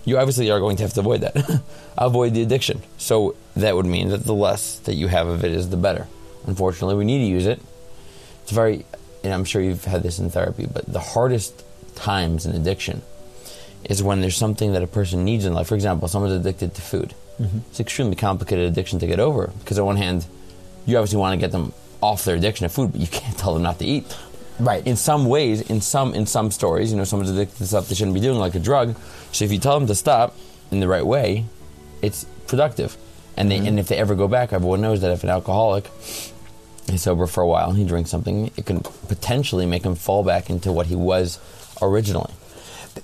you 0.05 0.17
obviously 0.17 0.49
are 0.51 0.59
going 0.59 0.77
to 0.77 0.83
have 0.83 0.93
to 0.93 1.01
avoid 1.01 1.21
that. 1.21 1.61
avoid 1.97 2.33
the 2.33 2.41
addiction. 2.41 2.81
So 2.97 3.35
that 3.55 3.75
would 3.75 3.85
mean 3.85 4.09
that 4.09 4.23
the 4.23 4.33
less 4.33 4.79
that 4.79 4.95
you 4.95 5.07
have 5.07 5.27
of 5.27 5.43
it 5.43 5.51
is 5.51 5.69
the 5.69 5.77
better. 5.77 6.07
Unfortunately, 6.45 6.95
we 6.95 7.05
need 7.05 7.19
to 7.19 7.25
use 7.25 7.45
it. 7.45 7.61
It's 8.43 8.51
very, 8.51 8.85
and 9.23 9.33
I'm 9.33 9.43
sure 9.43 9.61
you've 9.61 9.83
had 9.83 10.03
this 10.03 10.19
in 10.19 10.29
therapy, 10.29 10.65
but 10.71 10.85
the 10.91 10.99
hardest 10.99 11.63
times 11.95 12.45
in 12.45 12.55
addiction 12.55 13.01
is 13.83 14.01
when 14.01 14.21
there's 14.21 14.37
something 14.37 14.73
that 14.73 14.83
a 14.83 14.87
person 14.87 15.25
needs 15.25 15.45
in 15.45 15.53
life. 15.53 15.67
For 15.67 15.75
example, 15.75 16.07
someone's 16.07 16.33
addicted 16.33 16.73
to 16.75 16.81
food. 16.81 17.13
Mm-hmm. 17.39 17.59
It's 17.69 17.79
an 17.79 17.85
extremely 17.85 18.15
complicated 18.15 18.65
addiction 18.65 18.99
to 18.99 19.07
get 19.07 19.19
over 19.19 19.51
because 19.59 19.77
on 19.77 19.85
one 19.85 19.97
hand, 19.97 20.25
you 20.85 20.97
obviously 20.97 21.19
want 21.19 21.39
to 21.39 21.43
get 21.43 21.51
them 21.51 21.73
off 22.01 22.25
their 22.25 22.35
addiction 22.35 22.67
to 22.67 22.73
food, 22.73 22.91
but 22.91 23.01
you 23.01 23.07
can't 23.11 23.37
tell 23.37 23.53
them 23.53 23.63
not 23.63 23.79
to 23.79 23.85
eat. 23.85 24.15
Right. 24.59 24.85
In 24.87 24.95
some 24.95 25.27
ways, 25.27 25.61
in 25.61 25.81
some 25.81 26.15
in 26.15 26.25
some 26.25 26.49
stories, 26.49 26.91
you 26.91 26.97
know, 26.97 27.03
someone's 27.03 27.29
addicted 27.29 27.57
to 27.57 27.67
stuff 27.67 27.89
they 27.89 27.95
shouldn't 27.95 28.15
be 28.15 28.21
doing, 28.21 28.39
like 28.39 28.55
a 28.55 28.59
drug. 28.59 28.95
So 29.31 29.45
if 29.45 29.51
you 29.51 29.59
tell 29.59 29.77
them 29.77 29.87
to 29.87 29.95
stop 29.95 30.35
in 30.71 30.79
the 30.79 30.87
right 30.87 31.05
way, 31.05 31.45
it's 32.01 32.25
productive. 32.47 32.97
And 33.35 33.51
they, 33.51 33.57
mm-hmm. 33.57 33.67
and 33.67 33.79
if 33.79 33.87
they 33.87 33.97
ever 33.97 34.15
go 34.15 34.27
back, 34.27 34.51
everyone 34.51 34.81
knows 34.81 35.01
that 35.01 35.11
if 35.11 35.23
an 35.23 35.29
alcoholic 35.29 35.85
is 36.89 37.03
sober 37.03 37.27
for 37.27 37.41
a 37.41 37.47
while 37.47 37.69
and 37.69 37.77
he 37.77 37.85
drinks 37.85 38.09
something, 38.09 38.51
it 38.57 38.65
can 38.65 38.79
potentially 39.07 39.67
make 39.67 39.83
him 39.83 39.93
fall 39.93 40.23
back 40.23 40.49
into 40.49 40.71
what 40.71 40.87
he 40.87 40.95
was 40.95 41.39
originally. 41.81 42.33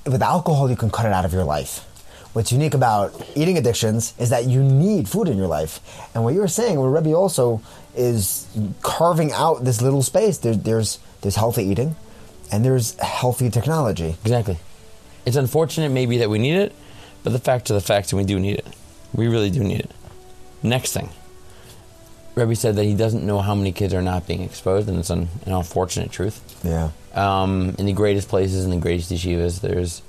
with 0.08 0.24
alcohol, 0.24 0.72
you 0.72 0.75
can 0.75 0.90
cut 0.90 1.06
it 1.06 1.13
out 1.13 1.24
of 1.24 1.34
your 1.34 1.44
life. 1.44 1.86
What's 2.34 2.52
unique 2.52 2.74
about 2.74 3.13
eating 3.36 3.58
addictions 3.58 4.13
is 4.18 4.32
that 4.32 4.46
you 4.46 4.63
need 4.63 5.08
food 5.08 5.28
in 5.28 5.38
your 5.38 5.48
life. 5.48 5.80
And 6.16 6.24
what 6.24 6.34
you 6.34 6.40
were 6.42 6.48
saying, 6.48 6.80
what 6.80 6.88
Rebbe 6.88 7.13
also 7.13 7.62
is 7.96 8.48
carving 8.82 9.32
out 9.32 9.63
this 9.63 9.82
little 9.82 10.02
space. 10.02 10.40
There, 10.40 10.56
there's 10.56 11.00
there's 11.22 11.36
healthy 11.36 11.63
eating, 11.63 11.96
and 12.52 12.66
there's 12.66 13.00
healthy 13.00 13.50
technology. 13.50 14.18
Exactly. 14.24 14.58
It's 15.25 15.38
unfortunate 15.38 15.90
maybe 15.90 16.18
that 16.18 16.30
we 16.30 16.40
need 16.40 16.56
it, 16.56 16.74
but 17.24 17.34
the 17.34 17.40
facts 17.40 17.72
are 17.72 17.75
the 17.75 17.82
facts 17.82 18.12
and 18.12 18.20
we 18.20 18.25
do 18.25 18.40
need 18.40 18.58
it. 18.58 18.68
We 19.13 19.28
really 19.28 19.52
do 19.52 19.63
need 19.63 19.82
it. 19.82 19.92
Next 20.63 20.92
thing. 20.92 21.10
Rebbe 22.36 22.56
said 22.56 22.75
that 22.78 22.84
he 22.86 22.96
doesn't 22.96 23.24
know 23.24 23.40
how 23.42 23.54
many 23.54 23.72
kids 23.72 23.94
are 23.94 24.02
not 24.02 24.25
being 24.25 24.42
exposed, 24.42 24.90
and 24.90 24.98
it's 24.98 25.12
an, 25.12 25.30
an 25.46 25.54
unfortunate 25.54 26.12
truth. 26.12 26.42
Yeah. 26.63 26.90
Um, 27.13 27.75
in 27.78 27.86
the 27.86 27.94
greatest 27.94 28.28
places, 28.28 28.66
in 28.66 28.72
the 28.72 28.78
greatest 28.78 29.12
yeshivas, 29.12 29.62
there's. 29.62 30.02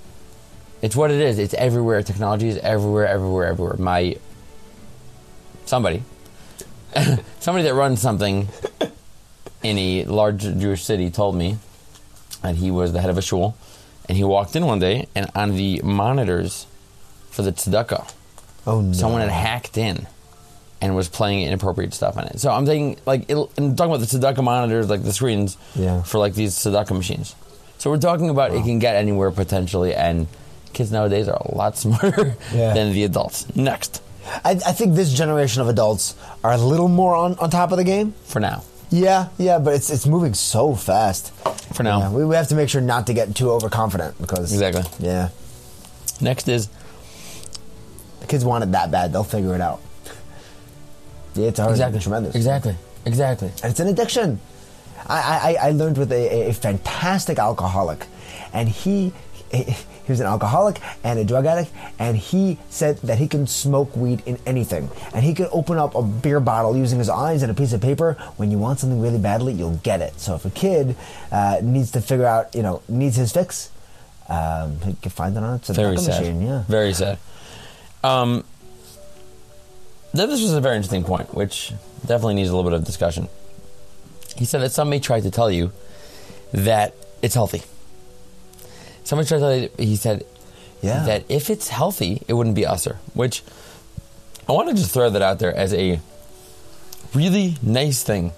It's 0.85 0.95
what 0.95 1.11
it 1.11 1.19
is. 1.19 1.39
It's 1.39 1.55
everywhere. 1.55 2.03
Technology 2.03 2.47
is 2.49 2.59
everywhere, 2.59 3.07
everywhere, 3.09 3.47
everywhere. 3.47 3.77
My. 3.79 4.17
Somebody. 5.65 6.03
somebody 7.41 7.65
that 7.65 7.73
runs 7.73 8.03
something 8.03 8.49
in 9.63 9.79
a 9.79 10.05
large 10.05 10.43
Jewish 10.43 10.85
city 10.85 11.11
told 11.11 11.37
me 11.37 11.57
that 12.43 12.57
he 12.57 12.71
was 12.71 12.93
the 12.93 13.01
head 13.01 13.09
of 13.09 13.17
a 13.17 13.23
shul, 13.23 13.57
and 14.11 14.19
he 14.19 14.25
walked 14.25 14.55
in 14.57 14.67
one 14.67 14.79
day, 14.79 15.09
and 15.15 15.31
on 15.35 15.57
the 15.57 15.81
monitors 15.83 16.67
for 17.31 17.41
the 17.41 17.51
tzedakah, 17.53 18.13
Oh 18.67 18.83
no. 18.83 18.93
someone 18.93 19.23
had 19.23 19.31
hacked 19.31 19.79
in 19.79 20.07
and 20.83 20.95
was 20.95 21.09
playing 21.09 21.47
inappropriate 21.47 21.95
stuff 21.95 22.19
on 22.19 22.25
it. 22.27 22.41
So 22.41 22.51
I'm 22.51 22.67
thinking, 22.67 23.03
like, 23.07 23.31
it, 23.31 23.37
I'm 23.57 23.75
talking 23.75 23.95
about 23.95 24.07
the 24.07 24.19
tzedakah 24.19 24.45
monitors, 24.45 24.91
like 24.91 25.03
the 25.03 25.15
screens 25.15 25.57
Yeah. 25.75 26.03
for 26.03 26.19
like 26.19 26.35
these 26.35 26.55
tzedakah 26.55 26.95
machines. 26.95 27.35
So 27.79 27.89
we're 27.91 27.97
talking 27.99 28.29
about 28.29 28.53
it 28.53 28.63
can 28.65 28.79
get 28.81 28.97
anywhere 28.97 29.31
potentially, 29.31 29.95
and 29.95 30.27
kids 30.75 30.91
nowadays 30.93 31.29
are 31.29 31.37
a 31.41 31.55
lot 31.57 31.77
smarter 31.85 32.37
Yeah. 32.53 32.75
than 32.75 32.93
the 32.93 33.05
adults. 33.05 33.47
Next, 33.57 34.03
I, 34.45 34.51
I 34.53 34.73
think 34.73 34.95
this 34.95 35.13
generation 35.13 35.63
of 35.63 35.69
adults 35.69 36.15
are 36.43 36.53
a 36.53 36.57
little 36.59 36.89
more 36.89 37.15
on, 37.15 37.39
on 37.39 37.51
top 37.51 37.73
of 37.73 37.79
the 37.79 37.85
game. 37.85 38.15
for 38.25 38.41
now, 38.41 38.63
Yeah, 38.91 39.29
yeah, 39.39 39.59
but 39.59 39.75
it's 39.75 39.91
it's 39.91 40.07
moving 40.07 40.35
so 40.35 40.75
fast. 40.75 41.33
for 41.75 41.83
now. 41.83 41.99
Yeah, 42.01 42.11
we, 42.11 42.25
we 42.25 42.35
have 42.37 42.49
to 42.49 42.55
make 42.55 42.69
sure 42.69 42.81
not 42.83 43.07
to 43.07 43.15
get 43.15 43.35
too 43.35 43.51
overconfident 43.51 44.19
because 44.21 44.53
Exactly. 44.53 44.85
Yeah, 44.99 45.29
Next 46.21 46.49
is 46.49 46.69
the 48.21 48.27
kids 48.27 48.45
want 48.45 48.65
it 48.65 48.73
that 48.73 48.91
bad, 48.91 49.13
they'll 49.13 49.25
figure 49.25 49.55
it 49.55 49.61
out. 49.61 49.81
Yeah, 51.35 51.49
it's 51.49 51.59
already 51.59 51.73
exactly 51.75 52.01
tremendous. 52.01 52.35
Exactly, 52.35 52.77
exactly. 53.05 53.49
and 53.63 53.71
it's 53.71 53.81
an 53.81 53.89
addiction. 53.89 54.41
I, 55.07 55.57
I, 55.61 55.69
I 55.69 55.71
learned 55.73 55.99
with 55.99 56.11
a, 56.13 56.49
a 56.49 56.53
fantastic 56.55 57.39
alcoholic, 57.39 58.07
and 58.55 58.69
he 58.69 59.13
he 59.55 60.13
was 60.13 60.21
an 60.21 60.27
alcoholic 60.27 60.81
and 61.03 61.19
a 61.19 61.25
drug 61.25 61.47
addict, 61.47 61.71
and 61.99 62.17
he 62.17 62.59
said 62.71 62.99
that 62.99 63.19
he 63.19 63.29
can 63.29 63.47
smoke 63.47 63.95
weed 63.97 64.23
in 64.27 64.39
anything, 64.47 64.91
and 65.15 65.25
he 65.25 65.35
could 65.35 65.49
open 65.53 65.79
up 65.79 65.95
a 65.95 66.03
beer 66.03 66.41
bottle 66.41 66.77
using 66.77 66.99
his 66.99 67.09
eyes 67.09 67.43
and 67.43 67.51
a 67.51 67.55
piece 67.55 67.73
of 67.73 67.81
paper. 67.81 68.15
When 68.37 68.51
you 68.51 68.59
want 68.59 68.81
something 68.81 69.01
really 69.01 69.19
badly, 69.19 69.53
you'll 69.53 69.77
get 69.77 70.01
it. 70.01 70.19
So 70.21 70.35
if 70.35 70.45
a 70.45 70.51
kid 70.51 70.97
uh, 71.33 71.59
needs 71.63 71.91
to 71.93 72.01
figure 72.01 72.27
out, 72.27 72.55
you 72.55 72.63
know, 72.63 72.83
needs 72.89 73.17
his 73.17 73.33
fix, 73.33 73.71
um, 74.29 74.81
he 74.81 74.95
can 74.95 75.11
find 75.11 75.37
it 75.37 75.43
on 75.43 75.61
a 75.69 75.73
Very 75.73 75.99
sad. 75.99 76.21
machine. 76.21 76.43
Yeah. 76.43 76.65
Very 76.69 76.93
sad. 76.95 77.19
Um, 78.03 78.45
then 80.13 80.29
this 80.29 80.41
was 80.43 80.53
a 80.53 80.61
very 80.61 80.77
interesting 80.77 81.05
point, 81.05 81.35
which 81.35 81.73
definitely 82.07 82.35
needs 82.35 82.49
a 82.49 82.57
little 82.57 82.71
bit 82.71 82.79
of 82.79 82.85
discussion. 82.85 83.29
He 84.37 84.45
said 84.45 84.61
that 84.63 84.73
somebody 84.73 85.01
tried 85.01 85.23
to 85.25 85.31
tell 85.31 85.51
you 85.51 85.73
that 86.53 86.95
it's 87.23 87.35
healthy. 87.35 87.63
Somebody 89.05 89.29
tried 89.29 89.39
to 89.39 89.69
tell 89.69 89.87
he 89.87 89.97
said 89.97 90.25
Yeah. 90.83 91.05
that 91.05 91.25
if 91.29 91.51
it's 91.51 91.69
healthy, 91.69 92.23
it 92.29 92.35
wouldn't 92.35 92.57
be 92.57 92.65
assur, 92.65 92.99
which 93.15 93.43
I 94.49 94.53
want 94.53 94.69
to 94.71 94.75
just 94.75 94.91
throw 94.93 95.09
that 95.11 95.23
out 95.23 95.39
there 95.39 95.55
as 95.55 95.73
a 95.73 96.01
really 97.15 97.57
nice 97.63 98.03
thing. 98.03 98.33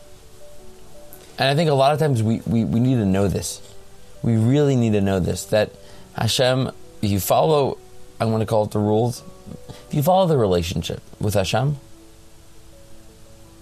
And 1.39 1.49
I 1.49 1.55
think 1.55 1.71
a 1.71 1.75
lot 1.75 1.93
of 1.93 1.99
times 1.99 2.23
we, 2.23 2.41
we, 2.47 2.65
we 2.65 2.81
need 2.81 2.97
to 2.97 3.05
know 3.07 3.29
this. 3.29 3.61
We 4.23 4.37
really 4.37 4.77
need 4.77 4.93
to 4.93 5.01
know 5.01 5.21
this 5.21 5.45
that 5.47 5.71
Hashem, 6.17 6.71
if 7.03 7.11
you 7.11 7.21
follow, 7.21 7.79
I'm 8.21 8.29
going 8.29 8.41
to 8.41 8.47
call 8.47 8.65
it 8.65 8.71
the 8.71 8.79
rules, 8.79 9.23
if 9.89 9.95
you 9.95 10.03
follow 10.03 10.27
the 10.27 10.37
relationship 10.39 11.01
with 11.21 11.35
Hashem, 11.35 11.77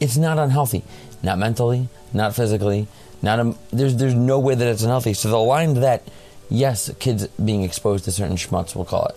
it's 0.01 0.17
not 0.17 0.39
unhealthy. 0.39 0.85
Not 1.23 1.39
mentally, 1.39 1.89
not 2.13 2.35
physically, 2.37 2.87
not 3.23 3.41
um, 3.41 3.59
there's 3.73 3.97
there's 3.97 4.15
no 4.15 4.39
way 4.39 4.55
that 4.55 4.67
it's 4.69 4.83
unhealthy. 4.83 5.15
So 5.15 5.31
the 5.31 5.39
line 5.39 5.75
that 5.81 6.03
yes, 6.51 6.91
kids 6.99 7.27
being 7.29 7.63
exposed 7.63 8.05
to 8.05 8.13
certain 8.13 8.37
schmutz, 8.37 8.75
we'll 8.75 8.85
call 8.85 9.07
it. 9.07 9.17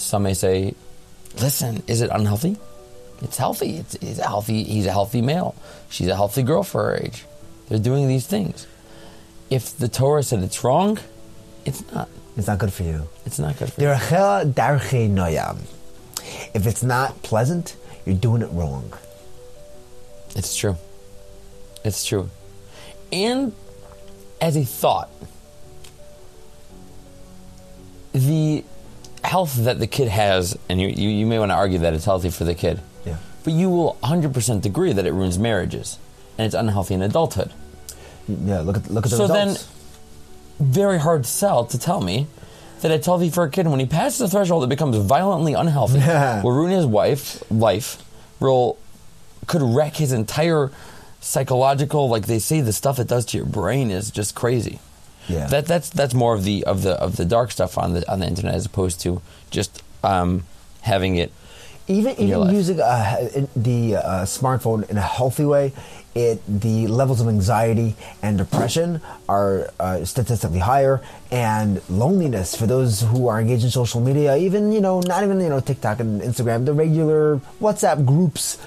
Some 0.00 0.22
may 0.24 0.34
say, 0.34 0.74
listen, 1.40 1.82
is 1.86 2.00
it 2.00 2.10
unhealthy? 2.12 2.56
It's 3.22 3.36
healthy. 3.36 3.76
It's, 3.76 3.94
it's 3.96 4.18
healthy. 4.18 4.64
He's 4.64 4.86
a 4.86 4.92
healthy 4.92 5.22
male. 5.22 5.54
She's 5.90 6.08
a 6.08 6.16
healthy 6.16 6.42
girl 6.42 6.62
for 6.62 6.84
her 6.84 6.96
age. 6.96 7.24
They're 7.68 7.78
doing 7.78 8.08
these 8.08 8.26
things. 8.26 8.66
If 9.50 9.76
the 9.76 9.88
Torah 9.88 10.22
said 10.22 10.42
it's 10.42 10.64
wrong, 10.64 10.98
it's 11.64 11.90
not. 11.92 12.08
It's 12.36 12.46
not 12.46 12.58
good 12.58 12.72
for 12.72 12.82
you. 12.82 13.08
It's 13.26 13.38
not 13.38 13.58
good 13.58 13.72
for 13.72 13.80
you. 13.80 13.88
Noyam. 13.88 15.58
If 16.54 16.66
it's 16.66 16.82
not 16.82 17.22
pleasant, 17.22 17.76
you're 18.06 18.16
doing 18.16 18.42
it 18.42 18.48
wrong. 18.52 18.92
It's 20.34 20.56
true. 20.56 20.76
It's 21.84 22.06
true. 22.06 22.30
And 23.12 23.52
as 24.40 24.56
a 24.56 24.64
thought, 24.64 25.10
the 28.12 28.64
health 29.24 29.56
that 29.64 29.78
the 29.78 29.86
kid 29.86 30.08
has, 30.08 30.58
and 30.68 30.80
you, 30.80 30.88
you, 30.88 31.08
you 31.08 31.26
may 31.26 31.38
want 31.38 31.50
to 31.50 31.54
argue 31.54 31.78
that 31.78 31.94
it's 31.94 32.04
healthy 32.04 32.30
for 32.30 32.44
the 32.44 32.54
kid, 32.54 32.80
Yeah. 33.06 33.16
but 33.44 33.52
you 33.52 33.70
will 33.70 33.96
100% 34.02 34.64
agree 34.64 34.92
that 34.92 35.06
it 35.06 35.12
ruins 35.12 35.38
marriages 35.38 35.98
and 36.38 36.46
it's 36.46 36.54
unhealthy 36.54 36.94
in 36.94 37.02
adulthood. 37.02 37.52
Yeah. 38.28 38.60
Look 38.60 38.76
at 38.78 38.90
look 38.90 39.04
at 39.04 39.10
the 39.10 39.16
So 39.16 39.26
then- 39.28 39.56
Very 40.60 40.98
hard 40.98 41.26
sell 41.26 41.64
to 41.66 41.78
tell 41.78 42.00
me 42.00 42.26
that 42.82 42.90
it's 42.90 43.06
healthy 43.06 43.30
for 43.30 43.44
a 43.44 43.50
kid. 43.50 43.62
And 43.62 43.70
when 43.70 43.80
he 43.80 43.86
passes 43.86 44.18
the 44.18 44.28
threshold, 44.28 44.62
it 44.64 44.68
becomes 44.68 44.96
violently 44.96 45.54
unhealthy. 45.54 45.98
Yeah. 45.98 46.42
Will 46.42 46.52
ruin 46.52 46.72
his 46.72 46.86
wife, 46.86 47.42
life, 47.50 48.02
will 48.40 48.76
could 49.46 49.62
wreck 49.62 49.96
his 49.96 50.12
entire 50.12 50.70
psychological. 51.20 52.08
Like 52.08 52.26
they 52.26 52.38
say, 52.38 52.60
the 52.60 52.72
stuff 52.72 52.98
it 52.98 53.08
does 53.08 53.24
to 53.26 53.36
your 53.36 53.46
brain 53.46 53.90
is 53.90 54.10
just 54.10 54.34
crazy. 54.34 54.78
Yeah. 55.28 55.46
That 55.46 55.66
that's 55.66 55.90
that's 55.90 56.14
more 56.14 56.34
of 56.34 56.44
the 56.44 56.64
of 56.64 56.82
the 56.82 56.92
of 56.92 57.16
the 57.16 57.24
dark 57.24 57.50
stuff 57.50 57.78
on 57.78 57.94
the 57.94 58.10
on 58.10 58.20
the 58.20 58.26
internet 58.26 58.54
as 58.54 58.66
opposed 58.66 59.00
to 59.02 59.22
just 59.50 59.82
um, 60.02 60.44
having 60.82 61.16
it. 61.16 61.32
even 61.88 62.14
even 62.18 62.54
using 62.54 62.80
uh, 62.80 63.46
the 63.56 63.96
uh, 63.96 64.22
smartphone 64.24 64.88
in 64.88 64.96
a 64.96 65.02
healthy 65.02 65.44
way, 65.44 65.72
it 66.14 66.40
the 66.46 66.86
levels 66.86 67.20
of 67.20 67.28
anxiety 67.28 67.94
and 68.22 68.38
depression 68.38 69.00
are 69.28 69.72
uh, 69.80 70.04
statistically 70.04 70.60
higher, 70.60 71.02
and 71.30 71.82
loneliness 71.90 72.54
for 72.54 72.66
those 72.66 73.02
who 73.02 73.26
are 73.28 73.40
engaged 73.40 73.64
in 73.64 73.70
social 73.70 74.00
media, 74.00 74.36
even 74.36 74.70
you 74.72 74.80
know 74.80 75.00
not 75.00 75.24
even 75.24 75.40
you 75.40 75.48
know 75.48 75.60
TikTok 75.60 76.00
and 76.00 76.22
Instagram, 76.22 76.66
the 76.66 76.72
regular 76.72 77.40
WhatsApp 77.60 78.06
groups. 78.06 78.58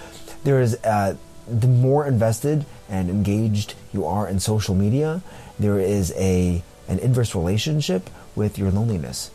There 0.44 0.62
is 0.62 0.76
uh, 0.84 1.16
the 1.48 1.68
more 1.68 2.06
invested 2.06 2.66
and 2.90 3.10
engaged 3.10 3.74
you 3.94 4.06
are 4.06 4.28
in 4.28 4.40
social 4.40 4.76
media, 4.76 5.22
there 5.60 5.80
is 5.80 6.14
a 6.16 6.64
an 6.88 7.00
inverse 7.00 7.34
relationship 7.34 8.10
with 8.36 8.58
your 8.60 8.72
loneliness. 8.72 9.32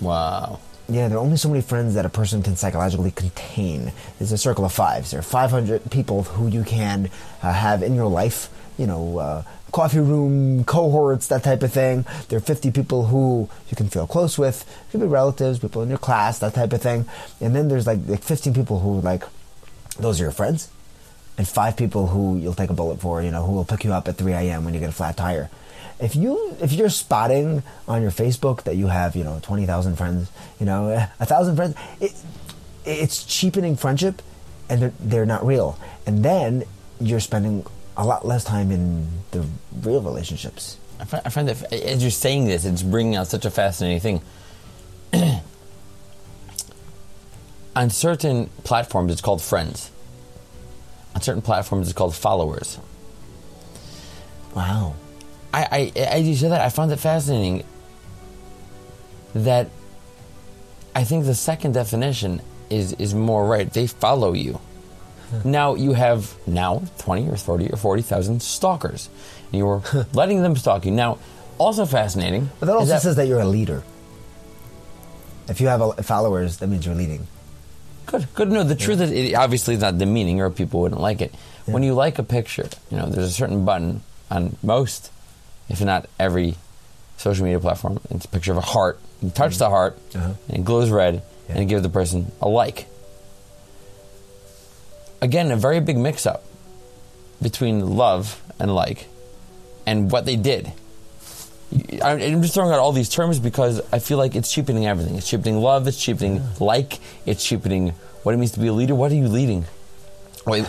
Wow. 0.00 0.60
Yeah, 0.88 1.08
there 1.08 1.18
are 1.18 1.20
only 1.20 1.36
so 1.36 1.48
many 1.48 1.62
friends 1.62 1.94
that 1.94 2.06
a 2.06 2.08
person 2.08 2.42
can 2.42 2.54
psychologically 2.54 3.10
contain. 3.10 3.92
There's 4.18 4.30
a 4.30 4.38
circle 4.38 4.64
of 4.64 4.72
fives. 4.72 5.10
There 5.10 5.18
are 5.18 5.22
500 5.22 5.90
people 5.90 6.22
who 6.22 6.46
you 6.46 6.62
can 6.62 7.10
uh, 7.42 7.52
have 7.52 7.82
in 7.82 7.96
your 7.96 8.06
life, 8.06 8.48
you 8.78 8.86
know, 8.86 9.18
uh, 9.18 9.42
coffee 9.72 9.98
room, 9.98 10.62
cohorts, 10.62 11.26
that 11.26 11.42
type 11.42 11.64
of 11.64 11.72
thing. 11.72 12.06
There 12.28 12.36
are 12.36 12.40
50 12.40 12.70
people 12.70 13.06
who 13.06 13.48
you 13.68 13.76
can 13.76 13.88
feel 13.88 14.06
close 14.06 14.38
with. 14.38 14.62
It 14.62 14.92
could 14.92 15.00
be 15.00 15.06
relatives, 15.08 15.58
people 15.58 15.82
in 15.82 15.88
your 15.88 15.98
class, 15.98 16.38
that 16.38 16.54
type 16.54 16.72
of 16.72 16.80
thing. 16.80 17.06
And 17.40 17.56
then 17.56 17.66
there's 17.66 17.86
like, 17.86 17.98
like 18.06 18.22
15 18.22 18.54
people 18.54 18.78
who, 18.78 19.00
like, 19.00 19.24
those 19.98 20.20
are 20.20 20.24
your 20.24 20.32
friends. 20.32 20.68
And 21.38 21.46
five 21.46 21.76
people 21.76 22.08
who 22.08 22.38
you'll 22.38 22.54
take 22.54 22.70
a 22.70 22.74
bullet 22.74 23.00
for, 23.00 23.22
you 23.22 23.30
know, 23.30 23.44
who 23.44 23.52
will 23.52 23.64
pick 23.64 23.84
you 23.84 23.92
up 23.92 24.08
at 24.08 24.16
3 24.16 24.32
a.m. 24.32 24.64
when 24.64 24.72
you 24.72 24.80
get 24.80 24.88
a 24.88 24.92
flat 24.92 25.16
tire. 25.16 25.50
If 25.98 26.14
you 26.14 26.54
if 26.60 26.72
you're 26.72 26.90
spotting 26.90 27.62
on 27.88 28.02
your 28.02 28.10
Facebook 28.10 28.64
that 28.64 28.76
you 28.76 28.88
have 28.88 29.16
you 29.16 29.24
know 29.24 29.40
twenty 29.42 29.64
thousand 29.64 29.96
friends, 29.96 30.30
you 30.60 30.66
know 30.66 30.90
a 31.20 31.24
thousand 31.24 31.56
friends, 31.56 31.74
it, 32.00 32.12
it's 32.84 33.24
cheapening 33.24 33.76
friendship, 33.76 34.20
and 34.68 34.82
they're, 34.82 34.92
they're 35.00 35.26
not 35.26 35.46
real. 35.46 35.78
And 36.06 36.22
then 36.22 36.64
you're 37.00 37.20
spending 37.20 37.64
a 37.96 38.04
lot 38.06 38.26
less 38.26 38.44
time 38.44 38.70
in 38.70 39.08
the 39.30 39.46
real 39.82 40.02
relationships. 40.02 40.78
I 41.00 41.04
find, 41.04 41.22
I 41.26 41.28
find 41.30 41.48
that 41.48 41.72
as 41.72 42.02
you're 42.02 42.10
saying 42.10 42.46
this, 42.46 42.64
it's 42.64 42.82
bringing 42.82 43.16
out 43.16 43.28
such 43.28 43.44
a 43.44 43.50
fascinating 43.50 44.00
thing. 44.00 44.20
On 47.76 47.90
certain 47.90 48.48
platforms, 48.64 49.12
it's 49.12 49.20
called 49.20 49.42
friends. 49.42 49.90
On 51.16 51.22
certain 51.22 51.40
platforms, 51.40 51.88
it's 51.88 51.96
called 51.96 52.14
followers. 52.14 52.78
Wow. 54.54 54.96
I, 55.54 55.92
I 55.96 55.98
as 55.98 56.28
you 56.28 56.36
said 56.36 56.50
that, 56.50 56.60
I 56.60 56.68
found 56.68 56.92
it 56.92 56.98
fascinating 56.98 57.64
that 59.34 59.70
I 60.94 61.04
think 61.04 61.24
the 61.24 61.34
second 61.34 61.72
definition 61.72 62.42
is 62.68 62.92
is 62.98 63.14
more 63.14 63.46
right. 63.46 63.72
They 63.72 63.86
follow 63.86 64.34
you. 64.34 64.60
Hmm. 65.30 65.50
Now 65.50 65.74
you 65.74 65.94
have 65.94 66.36
now 66.46 66.82
twenty 66.98 67.26
or 67.30 67.38
thirty 67.38 67.70
or 67.70 67.78
forty 67.78 68.02
thousand 68.02 68.42
stalkers, 68.42 69.08
and 69.52 69.58
you're 69.58 69.82
letting 70.12 70.42
them 70.42 70.54
stalk 70.54 70.84
you. 70.84 70.90
Now, 70.90 71.16
also 71.56 71.86
fascinating. 71.86 72.50
But 72.60 72.66
that 72.66 72.76
also 72.76 72.98
says 72.98 73.16
that 73.16 73.26
you're 73.26 73.40
a 73.40 73.48
leader. 73.48 73.82
If 75.48 75.62
you 75.62 75.68
have 75.68 75.80
a, 75.80 76.02
followers, 76.02 76.58
that 76.58 76.66
means 76.66 76.84
you're 76.84 76.94
leading. 76.94 77.26
Good, 78.06 78.28
good. 78.34 78.50
No, 78.52 78.62
the 78.62 78.76
truth 78.76 79.00
is, 79.00 79.10
it 79.10 79.34
obviously 79.34 79.74
is 79.74 79.80
not 79.80 79.98
demeaning, 79.98 80.40
or 80.40 80.48
people 80.50 80.80
wouldn't 80.80 81.00
like 81.00 81.20
it. 81.20 81.34
When 81.66 81.82
you 81.82 81.94
like 81.94 82.18
a 82.18 82.22
picture, 82.22 82.68
you 82.90 82.96
know, 82.96 83.06
there's 83.06 83.26
a 83.28 83.32
certain 83.32 83.64
button 83.64 84.02
on 84.30 84.56
most, 84.62 85.10
if 85.68 85.80
not 85.80 86.08
every, 86.18 86.54
social 87.16 87.44
media 87.44 87.58
platform. 87.58 87.98
It's 88.10 88.24
a 88.24 88.28
picture 88.28 88.52
of 88.52 88.58
a 88.58 88.60
heart. 88.62 89.00
You 89.20 89.30
touch 89.30 89.56
the 89.58 89.68
heart, 89.68 89.98
Uh-huh. 90.14 90.34
and 90.48 90.56
it 90.58 90.64
glows 90.64 90.90
red, 90.90 91.22
Yeah. 91.48 91.56
and 91.58 91.68
give 91.68 91.82
the 91.82 91.88
person 91.88 92.30
a 92.40 92.48
like. 92.48 92.86
Again, 95.20 95.50
a 95.50 95.56
very 95.56 95.80
big 95.80 95.96
mix-up 95.96 96.44
between 97.42 97.96
love 97.96 98.40
and 98.60 98.72
like, 98.74 99.06
and 99.86 100.10
what 100.12 100.24
they 100.26 100.36
did. 100.36 100.72
I'm 102.02 102.42
just 102.42 102.54
throwing 102.54 102.70
out 102.72 102.78
all 102.78 102.92
these 102.92 103.08
terms 103.08 103.38
because 103.40 103.80
I 103.92 103.98
feel 103.98 104.18
like 104.18 104.34
it's 104.36 104.52
cheapening 104.52 104.86
everything. 104.86 105.16
It's 105.16 105.28
cheapening 105.28 105.60
love. 105.60 105.88
It's 105.88 106.00
cheapening 106.00 106.42
like. 106.60 107.00
It's 107.26 107.44
cheapening 107.44 107.90
what 108.22 108.34
it 108.34 108.38
means 108.38 108.52
to 108.52 108.60
be 108.60 108.68
a 108.68 108.72
leader. 108.72 108.94
What 108.94 109.10
are 109.10 109.16
you 109.16 109.28
leading? 109.28 109.64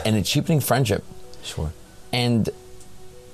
And 0.06 0.16
it's 0.16 0.30
cheapening 0.30 0.60
friendship. 0.60 1.04
Sure. 1.44 1.72
And 2.12 2.50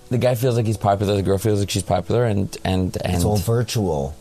the 0.09 0.17
guy 0.17 0.35
feels 0.35 0.57
like 0.57 0.65
he's 0.65 0.77
popular. 0.77 1.15
The 1.15 1.21
girl 1.23 1.37
feels 1.37 1.61
like 1.61 1.69
she's 1.69 1.83
popular. 1.83 2.25
And 2.25 2.55
and 2.65 2.97
and 3.03 3.15
It's 3.15 3.23
all 3.23 3.37
virtual. 3.37 4.15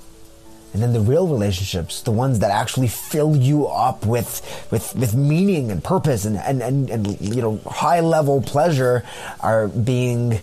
And 0.72 0.82
then 0.82 0.92
the 0.94 1.00
real 1.00 1.26
relationships, 1.28 2.00
the 2.00 2.12
ones 2.12 2.38
that 2.38 2.50
actually 2.50 2.88
fill 2.88 3.36
you 3.36 3.66
up 3.66 4.06
with 4.06 4.40
with, 4.70 4.94
with 4.94 5.14
meaning 5.14 5.70
and 5.70 5.82
purpose 5.84 6.24
and, 6.24 6.38
and, 6.38 6.62
and, 6.62 6.88
and 6.88 7.20
you 7.20 7.42
know 7.42 7.60
high 7.66 8.00
level 8.00 8.40
pleasure 8.40 9.02
are 9.40 9.68
being 9.68 10.40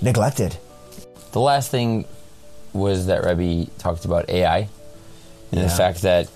neglected. 0.00 0.56
the 1.32 1.40
last 1.40 1.70
thing 1.70 2.06
was 2.72 3.06
that 3.06 3.24
Rebbe 3.24 3.70
talked 3.78 4.04
about 4.04 4.28
AI 4.28 4.58
and 4.58 4.68
Yeah. 5.52 5.62
the 5.62 5.68
fact 5.68 6.02
that 6.02 6.28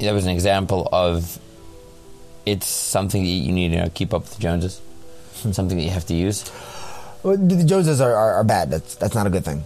that 0.00 0.12
was 0.12 0.24
an 0.24 0.30
example 0.32 0.88
of 0.92 1.38
it's 2.44 2.66
something 2.66 3.22
that 3.22 3.28
you 3.28 3.52
need 3.52 3.68
to 3.70 3.74
you 3.74 3.82
know, 3.82 3.88
keep 3.92 4.14
up 4.14 4.22
with 4.22 4.34
the 4.34 4.40
Joneses. 4.40 4.80
Hmm. 5.42 5.52
something 5.52 5.76
that 5.76 5.84
you 5.84 5.90
have 5.90 6.06
to 6.06 6.14
use. 6.14 6.50
Well, 7.22 7.36
The 7.36 7.64
Joneses 7.64 8.00
are, 8.00 8.14
are, 8.14 8.34
are 8.34 8.44
bad. 8.44 8.70
That's 8.70 8.94
that's 8.94 9.14
not 9.14 9.26
a 9.26 9.30
good 9.30 9.44
thing. 9.44 9.64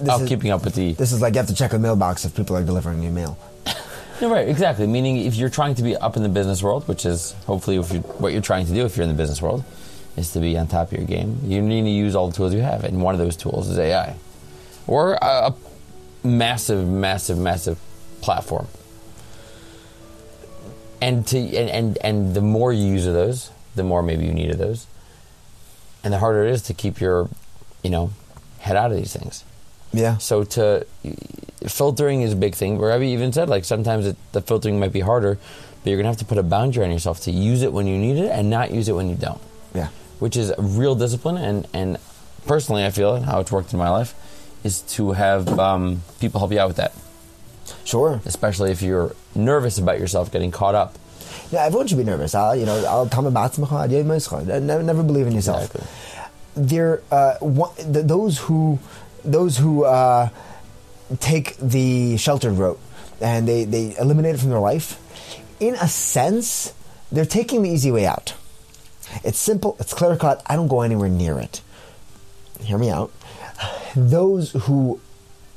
This 0.00 0.08
oh, 0.10 0.22
is, 0.22 0.28
keeping 0.28 0.50
up 0.50 0.64
with 0.64 0.74
the 0.74 0.92
This 0.94 1.12
is 1.12 1.20
like 1.22 1.34
you 1.34 1.38
have 1.38 1.48
to 1.48 1.54
check 1.54 1.72
a 1.72 1.78
mailbox 1.78 2.24
if 2.24 2.34
people 2.34 2.56
are 2.56 2.64
delivering 2.64 3.02
your 3.02 3.12
mail. 3.12 3.38
No, 4.20 4.30
right, 4.30 4.46
exactly. 4.46 4.86
Meaning, 4.86 5.16
if 5.16 5.34
you're 5.34 5.48
trying 5.48 5.74
to 5.74 5.82
be 5.82 5.96
up 5.96 6.16
in 6.16 6.22
the 6.22 6.28
business 6.28 6.62
world, 6.62 6.86
which 6.86 7.04
is 7.04 7.32
hopefully 7.46 7.76
if 7.76 7.90
you, 7.92 8.00
what 8.00 8.32
you're 8.32 8.40
trying 8.40 8.66
to 8.66 8.72
do 8.72 8.84
if 8.84 8.96
you're 8.96 9.02
in 9.02 9.08
the 9.08 9.16
business 9.16 9.42
world, 9.42 9.64
is 10.16 10.30
to 10.34 10.38
be 10.38 10.56
on 10.56 10.68
top 10.68 10.92
of 10.92 10.98
your 10.98 11.06
game. 11.08 11.40
You 11.42 11.60
need 11.60 11.82
to 11.82 11.90
use 11.90 12.14
all 12.14 12.28
the 12.28 12.36
tools 12.36 12.54
you 12.54 12.60
have, 12.60 12.84
and 12.84 13.02
one 13.02 13.16
of 13.16 13.18
those 13.18 13.36
tools 13.36 13.68
is 13.68 13.80
AI, 13.80 14.14
or 14.86 15.14
a, 15.14 15.52
a 15.52 15.54
massive, 16.26 16.86
massive, 16.86 17.38
massive 17.38 17.78
platform. 18.20 18.66
And 21.00 21.26
to 21.28 21.38
and, 21.38 21.68
and 21.68 21.98
and 21.98 22.34
the 22.34 22.40
more 22.40 22.72
you 22.72 22.86
use 22.86 23.06
of 23.06 23.14
those, 23.14 23.50
the 23.74 23.82
more 23.82 24.02
maybe 24.02 24.24
you 24.24 24.32
need 24.32 24.50
of 24.50 24.58
those, 24.58 24.86
and 26.04 26.12
the 26.12 26.18
harder 26.18 26.44
it 26.44 26.50
is 26.50 26.62
to 26.62 26.74
keep 26.74 27.00
your, 27.00 27.28
you 27.82 27.90
know, 27.90 28.12
head 28.60 28.76
out 28.76 28.92
of 28.92 28.96
these 28.96 29.12
things. 29.12 29.44
Yeah. 29.92 30.18
So 30.18 30.44
to 30.44 30.86
filtering 31.66 32.22
is 32.22 32.34
a 32.34 32.36
big 32.36 32.54
thing. 32.54 32.78
Where 32.78 32.92
Rebbe 32.92 33.12
even 33.12 33.32
said 33.32 33.48
like 33.48 33.64
sometimes 33.64 34.06
it, 34.06 34.16
the 34.30 34.40
filtering 34.40 34.78
might 34.78 34.92
be 34.92 35.00
harder 35.00 35.38
but 35.82 35.90
you're 35.90 35.98
gonna 35.98 36.08
have 36.08 36.18
to 36.18 36.24
put 36.24 36.38
a 36.38 36.42
boundary 36.42 36.84
on 36.84 36.90
yourself 36.90 37.20
to 37.22 37.30
use 37.30 37.62
it 37.62 37.72
when 37.72 37.86
you 37.86 37.98
need 37.98 38.16
it 38.16 38.30
and 38.30 38.48
not 38.48 38.70
use 38.70 38.88
it 38.88 38.92
when 38.92 39.08
you 39.08 39.16
don't. 39.16 39.40
Yeah. 39.74 39.88
Which 40.18 40.36
is 40.36 40.52
real 40.56 40.94
discipline, 40.94 41.36
and 41.36 41.66
and 41.72 41.98
personally, 42.46 42.84
I 42.84 42.90
feel 42.90 43.14
and 43.14 43.24
how 43.24 43.40
it's 43.40 43.50
worked 43.50 43.72
in 43.72 43.78
my 43.78 43.90
life 43.90 44.14
is 44.64 44.82
to 44.82 45.12
have 45.12 45.58
um, 45.58 46.02
people 46.20 46.38
help 46.40 46.52
you 46.52 46.60
out 46.60 46.68
with 46.68 46.76
that, 46.76 46.92
Sure. 47.84 48.20
especially 48.24 48.70
if 48.70 48.82
you're 48.82 49.14
nervous 49.34 49.78
about 49.78 49.98
yourself 49.98 50.30
getting 50.30 50.50
caught 50.50 50.74
up. 50.74 50.96
Yeah, 51.50 51.64
everyone 51.64 51.86
should 51.86 51.98
be 51.98 52.04
nervous. 52.04 52.34
I'll, 52.34 52.56
you 52.56 52.64
know, 52.66 52.84
I'll 52.86 53.08
tell 53.08 53.22
never, 54.60 54.82
never 54.82 55.02
believe 55.02 55.26
in 55.26 55.34
yourself. 55.34 55.64
Exactly. 55.64 55.86
There, 56.54 57.02
uh, 57.10 57.34
one, 57.40 57.74
th- 57.76 58.06
those 58.06 58.38
who, 58.38 58.78
those 59.24 59.56
who 59.58 59.84
uh, 59.84 60.28
take 61.20 61.56
the 61.56 62.16
sheltered 62.16 62.52
route 62.54 62.78
and 63.20 63.46
they, 63.46 63.64
they 63.64 63.96
eliminate 63.98 64.34
it 64.34 64.38
from 64.38 64.50
their 64.50 64.58
life, 64.60 64.98
in 65.60 65.74
a 65.76 65.88
sense, 65.88 66.72
they're 67.10 67.24
taking 67.26 67.62
the 67.62 67.70
easy 67.70 67.90
way 67.90 68.06
out. 68.06 68.34
It's 69.24 69.38
simple. 69.38 69.76
It's 69.78 69.92
clear 69.94 70.16
cut. 70.16 70.42
I 70.46 70.56
don't 70.56 70.68
go 70.68 70.80
anywhere 70.80 71.08
near 71.08 71.38
it. 71.38 71.60
Hear 72.62 72.78
me 72.78 72.90
out. 72.90 73.12
Those 73.94 74.52
who 74.52 75.00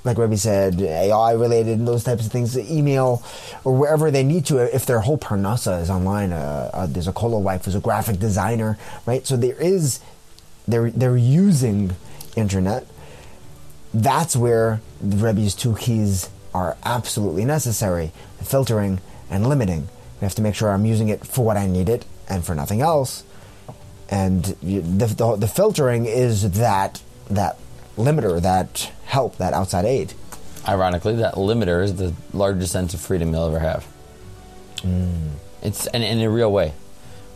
like 0.06 0.20
Rebbe 0.20 0.38
said, 0.38 0.80
AI 0.80 1.34
related 1.34 1.80
and 1.80 1.88
those 1.88 2.04
types 2.04 2.26
of 2.26 2.32
things, 2.32 2.58
email 2.58 3.24
or 3.64 3.76
wherever 3.76 4.12
they 4.12 4.24
need 4.24 4.46
to, 4.46 4.60
if 4.60 4.86
their 4.86 5.00
whole 5.00 5.18
parnasa 5.18 5.82
is 5.82 5.90
online. 5.90 6.32
Uh, 6.32 6.70
uh, 6.74 6.86
there's 6.86 7.08
a 7.08 7.12
kollel 7.12 7.42
wife 7.42 7.66
who's 7.66 7.76
a 7.76 7.80
graphic 7.80 8.20
designer, 8.20 8.78
right? 9.06 9.26
So 9.26 9.36
there 9.36 9.60
is, 9.60 10.00
they're 10.68 10.92
they're 10.92 11.18
using 11.18 11.96
internet. 12.36 12.86
That's 13.94 14.36
where 14.36 14.80
the 15.02 15.18
Rebbe's 15.18 15.56
two 15.56 15.76
keys 15.76 16.30
are 16.54 16.78
absolutely 16.86 17.44
necessary: 17.44 18.12
filtering 18.44 19.02
and 19.30 19.50
limiting. 19.50 19.90
We 20.22 20.26
have 20.26 20.36
to 20.36 20.42
make 20.42 20.56
sure 20.56 20.70
I'm 20.70 20.86
using 20.86 21.10
it 21.10 21.26
for 21.26 21.44
what 21.44 21.58
I 21.58 21.66
need 21.66 21.90
it 21.90 22.06
and 22.30 22.46
for 22.46 22.54
nothing 22.54 22.82
else. 22.82 23.24
And 24.08 24.44
the, 24.62 24.82
the, 24.82 25.36
the 25.36 25.48
filtering 25.48 26.06
is 26.06 26.52
that 26.52 27.02
that 27.30 27.58
limiter, 27.98 28.42
that 28.42 28.92
help, 29.06 29.38
that 29.38 29.54
outside 29.54 29.86
aid. 29.86 30.14
Ironically, 30.68 31.16
that 31.18 31.36
limiter 31.36 31.84
is 31.84 31.96
the 31.96 32.14
largest 32.34 32.72
sense 32.72 32.94
of 32.94 33.02
freedom 33.02 33.32
you'll 33.34 33.48
ever 33.48 33.60
have. 33.60 33.86
It's 35.62 35.88
and 35.88 36.04
in 36.04 36.22
a 36.22 36.30
real 36.30 36.52
way. 36.52 36.74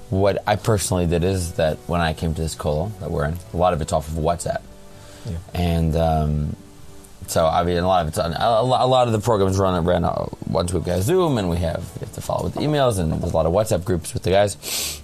What 0.09 0.41
I 0.47 0.55
personally 0.55 1.05
did 1.05 1.23
is 1.23 1.53
that 1.53 1.77
when 1.87 2.01
I 2.01 2.13
came 2.13 2.33
to 2.33 2.41
this 2.41 2.55
kollel 2.55 2.97
that 2.99 3.11
we're 3.11 3.25
in, 3.25 3.37
a 3.53 3.57
lot 3.57 3.73
of 3.73 3.81
it's 3.81 3.93
off 3.93 4.07
of 4.07 4.15
WhatsApp, 4.15 4.61
and 5.53 5.95
um, 5.95 6.55
so 7.27 7.45
I 7.45 7.63
mean 7.63 7.77
a 7.77 7.87
lot 7.87 8.01
of 8.01 8.07
it's 8.07 8.17
on 8.17 8.33
a, 8.33 8.37
a 8.39 8.87
lot 8.87 9.05
of 9.07 9.13
the 9.13 9.19
programs 9.19 9.57
run 9.59 9.83
ran 9.85 10.03
uh, 10.03 10.25
once 10.47 10.73
we've 10.73 10.83
got 10.83 11.01
Zoom 11.03 11.37
and 11.37 11.47
we 11.49 11.57
have 11.57 11.83
we 11.95 11.99
have 11.99 12.13
to 12.13 12.21
follow 12.21 12.45
with 12.45 12.55
the 12.55 12.61
emails 12.61 12.97
and 12.97 13.11
there's 13.11 13.31
a 13.31 13.35
lot 13.35 13.45
of 13.45 13.53
WhatsApp 13.53 13.85
groups 13.85 14.13
with 14.13 14.23
the 14.23 14.31
guys. 14.31 15.01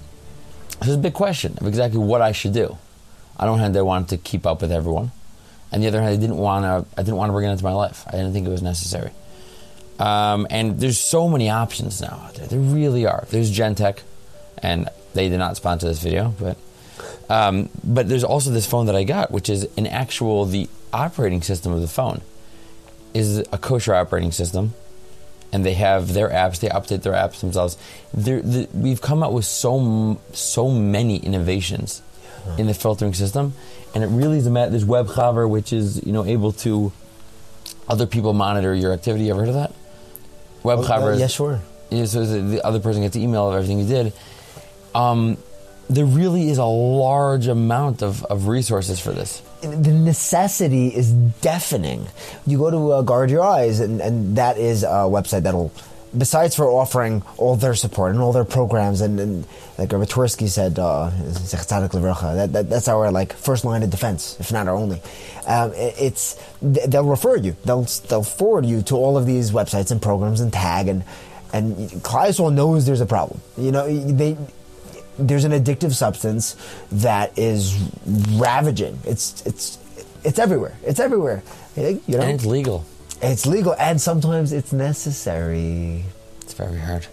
There's 0.81 0.95
a 0.95 0.99
big 0.99 1.13
question 1.13 1.55
of 1.61 1.67
exactly 1.67 1.99
what 1.99 2.21
I 2.21 2.31
should 2.31 2.53
do. 2.53 2.77
On 3.37 3.49
one 3.49 3.59
hand, 3.59 3.77
I 3.77 3.81
wanted 3.81 4.09
to 4.09 4.17
keep 4.17 4.45
up 4.45 4.61
with 4.61 4.71
everyone. 4.71 5.11
On 5.75 5.81
the 5.81 5.87
other 5.87 6.01
hand, 6.01 6.13
I 6.13 6.17
didn't 6.17 6.37
want 6.37 6.63
to. 6.63 6.89
I 6.97 7.03
didn't 7.03 7.17
want 7.17 7.29
to 7.29 7.33
bring 7.33 7.49
it 7.49 7.51
into 7.51 7.65
my 7.65 7.73
life. 7.73 8.05
I 8.07 8.11
didn't 8.11 8.31
think 8.31 8.47
it 8.47 8.49
was 8.49 8.61
necessary. 8.61 9.11
Um, 9.99 10.47
and 10.49 10.79
there's 10.79 10.97
so 10.97 11.27
many 11.27 11.49
options 11.49 12.01
now 12.01 12.21
out 12.25 12.35
there. 12.35 12.47
There 12.47 12.59
really 12.59 13.05
are. 13.05 13.25
There's 13.29 13.51
Gentech, 13.51 13.99
and 14.57 14.87
they 15.13 15.27
did 15.27 15.37
not 15.37 15.57
sponsor 15.57 15.87
this 15.87 16.01
video, 16.01 16.33
but 16.39 16.57
um, 17.29 17.69
but 17.83 18.07
there's 18.07 18.23
also 18.23 18.51
this 18.51 18.65
phone 18.65 18.85
that 18.85 18.95
I 18.95 19.03
got, 19.03 19.31
which 19.31 19.49
is 19.49 19.67
an 19.75 19.85
actual 19.85 20.45
the 20.45 20.69
operating 20.93 21.41
system 21.41 21.73
of 21.73 21.81
the 21.81 21.89
phone 21.89 22.21
is 23.13 23.39
a 23.39 23.57
kosher 23.57 23.93
operating 23.93 24.31
system, 24.31 24.73
and 25.51 25.65
they 25.65 25.73
have 25.73 26.13
their 26.13 26.29
apps. 26.29 26.61
They 26.61 26.69
update 26.69 27.03
their 27.03 27.13
apps 27.13 27.41
themselves. 27.41 27.77
The, 28.13 28.69
we've 28.73 29.01
come 29.01 29.23
out 29.23 29.33
with 29.33 29.45
so 29.45 30.21
so 30.31 30.69
many 30.69 31.17
innovations 31.17 32.01
in 32.57 32.67
the 32.67 32.73
filtering 32.73 33.13
system, 33.13 33.53
and 33.93 34.03
it 34.03 34.07
really 34.07 34.37
is 34.37 34.47
a 34.47 34.49
matter. 34.51 34.71
There's 34.71 34.85
WebChaver, 34.85 35.49
which 35.49 35.73
is 35.73 36.05
you 36.05 36.11
know 36.11 36.25
able 36.25 36.51
to 36.53 36.91
other 37.87 38.05
people 38.05 38.33
monitor 38.33 38.73
your 38.73 38.93
activity. 38.93 39.25
You 39.25 39.31
ever 39.31 39.41
heard 39.41 39.49
of 39.49 39.55
that? 39.55 39.73
WebChaver. 40.63 41.13
is- 41.13 41.19
yeah, 41.19 41.27
sure. 41.27 41.59
yeah, 41.91 42.05
so 42.05 42.25
the, 42.25 42.39
the 42.41 42.65
other 42.65 42.79
person 42.79 43.01
gets 43.03 43.15
the 43.15 43.23
email 43.23 43.47
of 43.49 43.55
everything 43.55 43.79
you 43.79 43.87
did. 43.87 44.13
Um, 44.93 45.37
there 45.89 46.05
really 46.05 46.49
is 46.49 46.57
a 46.57 46.65
large 46.65 47.45
amount 47.47 48.01
of, 48.01 48.23
of 48.25 48.47
resources 48.47 48.99
for 48.99 49.11
this. 49.11 49.41
the 49.61 49.91
necessity 49.91 50.87
is 50.87 51.11
deafening. 51.11 52.07
You 52.47 52.57
go 52.57 52.71
to 52.71 52.91
uh, 52.93 53.01
Guard 53.03 53.29
Your 53.29 53.43
Eyes, 53.43 53.79
and, 53.81 54.01
and 54.01 54.35
that 54.37 54.57
is 54.57 54.81
a 54.83 55.05
website 55.05 55.43
that'll, 55.43 55.71
besides 56.17 56.55
for 56.55 56.65
offering 56.69 57.23
all 57.37 57.55
their 57.55 57.75
support 57.75 58.11
and 58.11 58.19
all 58.21 58.31
their 58.33 58.45
programs, 58.45 59.01
and, 59.01 59.19
and 59.19 59.47
like 59.77 59.91
Rabbi 59.91 60.05
said, 60.05 60.79
uh, 60.79 61.09
that, 61.11 62.49
that, 62.53 62.69
that's 62.69 62.87
our 62.87 63.11
like 63.11 63.33
first 63.33 63.65
line 63.65 63.83
of 63.83 63.89
defense, 63.89 64.37
if 64.39 64.51
not 64.51 64.67
our 64.67 64.75
only. 64.75 65.01
Um, 65.47 65.71
it- 65.73 65.95
it's 65.99 66.35
they'll 66.61 67.03
refer 67.05 67.35
you, 67.37 67.55
they'll 67.65 67.83
they'll 68.07 68.23
forward 68.23 68.65
you 68.65 68.81
to 68.83 68.95
all 68.95 69.17
of 69.17 69.25
these 69.25 69.51
websites 69.51 69.91
and 69.91 70.01
programs 70.01 70.41
and 70.41 70.51
tag 70.51 70.87
and 70.87 71.03
and 71.53 71.75
Kleisol 72.03 72.53
knows 72.53 72.85
there's 72.85 73.01
a 73.01 73.05
problem. 73.05 73.39
You 73.57 73.71
know 73.71 73.87
they 73.87 74.37
there's 75.17 75.45
an 75.45 75.51
addictive 75.53 75.93
substance 75.93 76.55
that 76.91 77.37
is 77.37 77.77
ravaging. 78.33 78.99
It's 79.05 79.41
it's 79.45 79.77
it's 80.23 80.39
everywhere. 80.39 80.75
It's 80.83 80.99
everywhere. 80.99 81.43
You 81.77 82.01
know, 82.07 82.21
And 82.21 82.31
it's 82.35 82.45
legal. 82.45 82.85
It's 83.21 83.45
legal, 83.45 83.75
and 83.79 83.99
sometimes 83.99 84.51
it's 84.51 84.71
necessary. 84.73 86.05
It's 86.41 86.53
very 86.53 86.79
hard. 86.79 87.07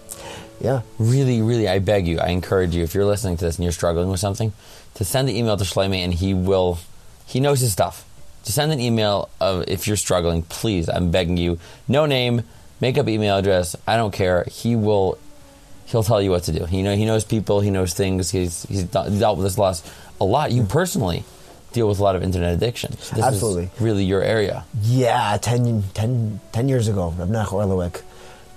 Yeah, 0.60 0.82
Really, 0.98 1.42
really, 1.42 1.66
I 1.66 1.80
beg 1.80 2.06
you, 2.06 2.20
I 2.20 2.28
encourage 2.28 2.72
you, 2.74 2.84
if 2.84 2.94
you're 2.94 3.04
listening 3.04 3.36
to 3.38 3.44
this 3.46 3.56
and 3.56 3.64
you're 3.64 3.72
struggling 3.72 4.08
with 4.10 4.20
something, 4.20 4.52
to 4.94 5.04
send 5.04 5.28
an 5.28 5.34
email 5.34 5.56
to 5.56 5.64
Shlomi 5.64 5.98
and 5.98 6.14
he 6.14 6.34
will, 6.34 6.78
he 7.26 7.40
knows 7.40 7.58
his 7.60 7.72
stuff. 7.72 8.04
To 8.44 8.52
send 8.52 8.70
an 8.70 8.78
email 8.78 9.28
of 9.40 9.64
if 9.66 9.88
you're 9.88 9.96
struggling, 9.96 10.42
please, 10.42 10.88
I'm 10.88 11.10
begging 11.10 11.36
you, 11.36 11.58
no 11.88 12.06
name, 12.06 12.42
make 12.80 12.96
up 12.96 13.08
email 13.08 13.38
address, 13.38 13.74
I 13.88 13.96
don't 13.96 14.12
care. 14.12 14.44
He 14.44 14.76
will, 14.76 15.18
he'll 15.86 16.04
tell 16.04 16.22
you 16.22 16.30
what 16.30 16.44
to 16.44 16.52
do. 16.52 16.64
He 16.66 16.82
know 16.82 16.94
he 16.94 17.06
knows 17.06 17.24
people, 17.24 17.60
he 17.60 17.70
knows 17.70 17.94
things. 17.94 18.30
He's 18.30 18.62
he's 18.64 18.84
dealt 18.84 19.38
with 19.38 19.44
this 19.44 19.58
loss 19.58 19.82
a 20.20 20.24
lot. 20.24 20.52
You 20.52 20.62
mm. 20.62 20.68
personally 20.68 21.24
deal 21.72 21.88
with 21.88 21.98
a 21.98 22.02
lot 22.02 22.16
of 22.16 22.22
internet 22.22 22.54
addiction. 22.54 22.92
This 22.92 23.12
Absolutely. 23.18 23.64
is 23.74 23.80
really 23.80 24.04
your 24.04 24.22
area. 24.22 24.64
yeah. 24.82 25.36
10, 25.40 25.84
10, 25.94 26.40
10 26.52 26.68
years 26.68 26.88
ago, 26.88 27.14
Reb 27.18 27.28
Nach 27.30 27.48
Orlowek 27.48 28.02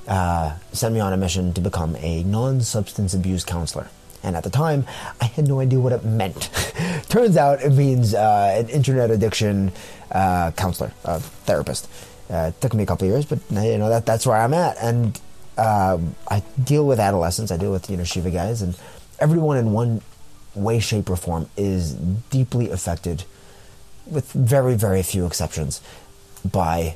uh, 0.08 0.56
sent 0.72 0.94
me 0.94 1.00
on 1.00 1.14
a 1.14 1.18
mission 1.18 1.54
to 1.54 1.62
become 1.62 1.96
a 1.98 2.24
non-substance 2.24 3.14
abuse 3.14 3.44
counselor. 3.44 3.88
And 4.24 4.36
at 4.36 4.44
the 4.44 4.50
time, 4.50 4.86
I 5.22 5.26
had 5.26 5.48
no 5.48 5.60
idea 5.60 5.80
what 5.80 5.94
it 5.94 6.04
meant. 6.04 6.50
Turns 7.10 7.38
out 7.38 7.62
it 7.62 7.72
means 7.72 8.14
uh, 8.16 8.56
an 8.58 8.70
internet 8.70 9.12
addiction 9.12 9.72
uh, 10.12 10.52
counselor, 10.52 10.92
uh, 11.06 11.20
therapist. 11.46 11.88
Uh, 12.30 12.50
it 12.54 12.60
took 12.60 12.74
me 12.74 12.82
a 12.84 12.86
couple 12.88 13.08
of 13.08 13.12
years, 13.14 13.26
but 13.26 13.38
uh, 13.56 13.62
you 13.62 13.78
know 13.78 13.90
that 13.90 14.06
that's 14.08 14.26
where 14.26 14.36
I'm 14.38 14.54
at. 14.56 14.78
And 14.82 15.20
uh, 15.60 16.00
I 16.28 16.42
deal 16.64 16.88
with 16.88 17.00
adolescents. 17.00 17.52
I 17.52 17.58
deal 17.58 17.72
with 17.72 17.88
you 17.88 17.98
know 17.98 18.04
Shiva 18.04 18.32
guys, 18.32 18.64
and 18.64 18.76
everyone 19.20 19.58
in 19.58 19.74
one 19.74 20.02
way, 20.56 20.80
shape, 20.80 21.10
or 21.10 21.16
form 21.16 21.50
is 21.58 21.94
deeply 21.94 22.70
affected, 22.70 23.24
with 24.06 24.32
very 24.32 24.76
very 24.76 25.04
few 25.04 25.26
exceptions, 25.26 25.82
by 26.44 26.96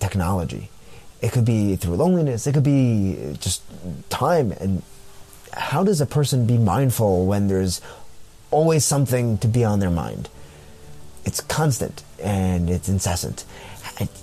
technology. 0.00 0.70
It 1.20 1.32
could 1.32 1.44
be 1.44 1.76
through 1.76 1.96
loneliness. 1.96 2.46
It 2.46 2.54
could 2.54 2.62
be 2.62 3.36
just 3.40 3.62
time. 4.08 4.52
And 4.52 4.82
how 5.52 5.82
does 5.82 6.00
a 6.00 6.06
person 6.06 6.46
be 6.46 6.58
mindful 6.58 7.26
when 7.26 7.48
there's 7.48 7.80
always 8.50 8.84
something 8.84 9.38
to 9.38 9.48
be 9.48 9.64
on 9.64 9.80
their 9.80 9.90
mind? 9.90 10.28
It's 11.24 11.40
constant 11.40 12.02
and 12.22 12.70
it's 12.70 12.88
incessant. 12.88 13.44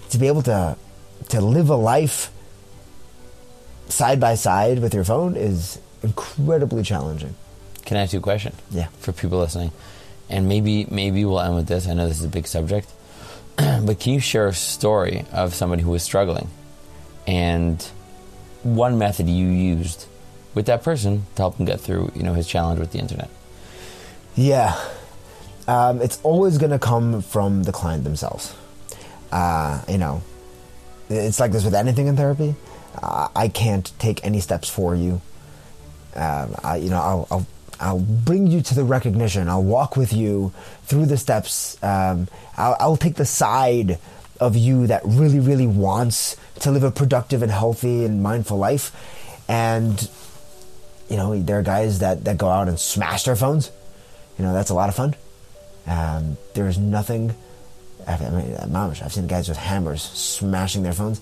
To 0.09 0.17
be 0.17 0.27
able 0.27 0.43
to 0.43 0.77
to 1.29 1.41
live 1.41 1.69
a 1.69 1.75
life 1.75 2.31
side 3.89 4.19
by 4.19 4.35
side 4.35 4.79
with 4.79 4.93
your 4.93 5.03
phone 5.03 5.35
is 5.35 5.79
incredibly 6.03 6.83
challenging. 6.83 7.35
Can 7.85 7.97
I 7.97 8.01
ask 8.01 8.13
you 8.13 8.19
a 8.19 8.21
question? 8.21 8.53
Yeah. 8.71 8.87
For 8.99 9.11
people 9.11 9.39
listening, 9.39 9.71
and 10.29 10.47
maybe 10.47 10.85
maybe 10.89 11.23
we'll 11.25 11.39
end 11.39 11.55
with 11.55 11.67
this. 11.67 11.87
I 11.87 11.93
know 11.93 12.07
this 12.07 12.19
is 12.19 12.25
a 12.25 12.29
big 12.29 12.47
subject, 12.47 12.91
but 13.57 13.99
can 13.99 14.13
you 14.13 14.19
share 14.19 14.47
a 14.47 14.53
story 14.53 15.25
of 15.31 15.53
somebody 15.53 15.83
who 15.83 15.91
was 15.91 16.03
struggling, 16.03 16.49
and 17.27 17.81
one 18.63 18.97
method 18.97 19.29
you 19.29 19.47
used 19.47 20.07
with 20.55 20.65
that 20.65 20.83
person 20.83 21.25
to 21.35 21.41
help 21.41 21.57
him 21.57 21.65
get 21.65 21.79
through, 21.79 22.11
you 22.15 22.23
know, 22.23 22.33
his 22.33 22.47
challenge 22.47 22.79
with 22.79 22.91
the 22.91 22.99
internet? 22.99 23.29
Yeah. 24.35 24.75
Um, 25.67 26.01
it's 26.01 26.19
always 26.23 26.57
going 26.57 26.71
to 26.71 26.79
come 26.79 27.21
from 27.21 27.63
the 27.63 27.71
client 27.71 28.03
themselves. 28.03 28.55
Uh, 29.31 29.81
you 29.87 29.97
know, 29.97 30.21
it's 31.09 31.39
like 31.39 31.51
this 31.51 31.63
with 31.63 31.75
anything 31.75 32.07
in 32.07 32.15
therapy. 32.15 32.55
Uh, 33.01 33.27
I 33.35 33.47
can't 33.47 33.91
take 33.99 34.23
any 34.25 34.39
steps 34.39 34.69
for 34.69 34.95
you. 34.95 35.21
Um, 36.15 36.55
I, 36.63 36.77
you 36.77 36.89
know, 36.89 37.01
I'll, 37.01 37.27
I'll, 37.29 37.47
I'll 37.79 37.99
bring 37.99 38.47
you 38.47 38.61
to 38.61 38.75
the 38.75 38.83
recognition. 38.83 39.49
I'll 39.49 39.63
walk 39.63 39.97
with 39.97 40.13
you 40.13 40.53
through 40.83 41.07
the 41.07 41.17
steps. 41.17 41.81
Um, 41.83 42.27
I'll, 42.57 42.75
I'll 42.79 42.97
take 42.97 43.15
the 43.15 43.25
side 43.25 43.99
of 44.39 44.55
you 44.55 44.88
that 44.88 45.01
really, 45.05 45.39
really 45.39 45.67
wants 45.67 46.38
to 46.59 46.71
live 46.71 46.83
a 46.83 46.91
productive 46.91 47.41
and 47.41 47.51
healthy 47.51 48.05
and 48.05 48.21
mindful 48.23 48.57
life. 48.57 48.91
And, 49.47 50.09
you 51.09 51.17
know, 51.17 51.38
there 51.39 51.59
are 51.59 51.63
guys 51.63 51.99
that, 51.99 52.23
that 52.25 52.38
go 52.38 52.49
out 52.49 52.67
and 52.67 52.79
smash 52.79 53.23
their 53.23 53.35
phones. 53.35 53.71
You 54.38 54.45
know, 54.45 54.53
that's 54.53 54.69
a 54.69 54.73
lot 54.73 54.89
of 54.89 54.95
fun. 54.95 55.15
Um, 55.88 56.38
there's 56.53 56.77
nothing. 56.77 57.35
I 58.07 58.17
mean, 58.17 58.55
I've 58.75 59.13
seen 59.13 59.27
guys 59.27 59.49
with 59.49 59.57
hammers 59.57 60.01
smashing 60.01 60.83
their 60.83 60.93
phones. 60.93 61.21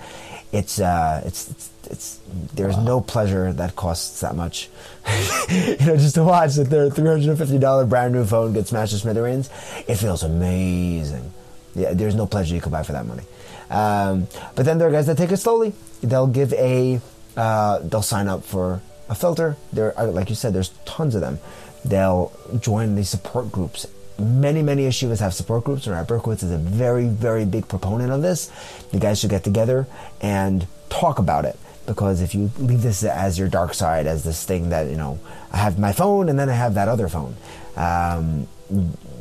It's 0.52 0.80
uh, 0.80 1.22
it's 1.26 1.50
it's, 1.50 1.70
it's 1.94 2.20
there's 2.56 2.78
no 2.78 3.00
pleasure 3.00 3.54
that 3.54 3.76
costs 3.76 4.22
that 4.22 4.36
much. 4.36 4.70
you 5.50 5.78
know, 5.86 5.96
just 5.96 6.16
to 6.16 6.24
watch 6.24 6.56
that 6.56 6.70
their 6.70 6.90
three 6.90 7.08
hundred 7.08 7.30
and 7.30 7.38
fifty 7.38 7.60
dollar 7.60 7.86
brand 7.86 8.14
new 8.14 8.26
phone 8.26 8.52
get 8.52 8.68
smashed 8.68 8.92
to 8.92 9.00
smithereens, 9.00 9.50
it 9.88 9.96
feels 9.96 10.24
amazing. 10.24 11.32
Yeah, 11.76 11.94
there's 11.94 12.16
no 12.16 12.26
pleasure 12.26 12.56
you 12.56 12.62
can 12.62 12.72
buy 12.72 12.84
for 12.84 12.94
that 12.94 13.06
money. 13.06 13.24
Um, 13.70 14.28
but 14.56 14.66
then 14.66 14.78
there 14.78 14.88
are 14.88 14.92
guys 14.92 15.08
that 15.08 15.18
take 15.18 15.32
it 15.32 15.38
slowly. 15.38 15.74
They'll 16.02 16.28
give 16.28 16.52
a, 16.54 17.00
uh, 17.38 17.80
they'll 17.80 18.02
sign 18.02 18.28
up 18.28 18.44
for 18.44 18.82
a 19.10 19.16
filter. 19.16 19.56
There, 19.72 19.94
like 19.98 20.30
you 20.30 20.36
said, 20.36 20.54
there's 20.54 20.70
tons 20.86 21.16
of 21.16 21.22
them. 21.22 21.40
They'll 21.86 22.32
join 22.60 22.96
these 22.96 23.10
support 23.10 23.52
groups. 23.52 23.88
Many, 24.20 24.62
many 24.62 24.84
yeshivas 24.84 25.20
have 25.22 25.34
support 25.34 25.64
groups, 25.64 25.88
and 25.88 25.96
Rabbi 25.96 26.16
Berkowitz 26.16 26.44
is 26.44 26.52
a 26.52 26.58
very, 26.58 27.08
very 27.08 27.46
big 27.46 27.68
proponent 27.68 28.12
of 28.12 28.22
this. 28.22 28.52
You 28.92 29.00
guys 29.00 29.20
should 29.20 29.32
get 29.32 29.44
together 29.44 29.88
and 30.22 30.68
talk 30.90 31.18
about 31.18 31.46
it 31.46 31.58
because 31.86 32.22
if 32.22 32.34
you 32.34 32.50
leave 32.58 32.82
this 32.82 33.04
as 33.04 33.38
your 33.38 33.48
dark 33.50 33.74
side, 33.74 34.08
as 34.08 34.24
this 34.24 34.46
thing 34.46 34.70
that 34.70 34.90
you 34.90 34.96
know, 34.96 35.20
I 35.52 35.58
have 35.58 35.78
my 35.78 35.92
phone 35.92 36.30
and 36.30 36.38
then 36.40 36.50
I 36.50 36.54
have 36.54 36.76
that 36.76 36.88
other 36.88 37.10
phone. 37.10 37.36
Um, 37.76 38.48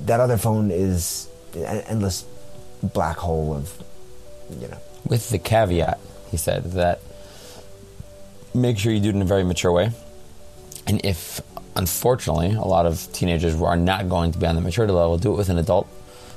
that 0.06 0.20
other 0.20 0.36
phone 0.36 0.70
is 0.70 1.28
an 1.54 1.80
endless 1.82 2.24
black 2.82 3.16
hole 3.16 3.54
of, 3.54 3.72
you 4.60 4.68
know. 4.68 4.78
With 5.06 5.30
the 5.30 5.38
caveat, 5.38 5.98
he 6.30 6.36
said, 6.36 6.72
that 6.72 7.00
make 8.54 8.78
sure 8.78 8.92
you 8.92 9.00
do 9.00 9.08
it 9.10 9.14
in 9.14 9.22
a 9.22 9.26
very 9.26 9.44
mature 9.44 9.72
way. 9.72 9.90
And 10.86 11.04
if, 11.04 11.40
unfortunately, 11.76 12.52
a 12.52 12.60
lot 12.62 12.86
of 12.86 13.08
teenagers 13.12 13.60
are 13.60 13.76
not 13.76 14.08
going 14.08 14.32
to 14.32 14.38
be 14.38 14.46
on 14.46 14.54
the 14.54 14.60
maturity 14.60 14.92
level, 14.92 15.18
do 15.18 15.32
it 15.32 15.36
with 15.36 15.48
an 15.48 15.58
adult. 15.58 15.88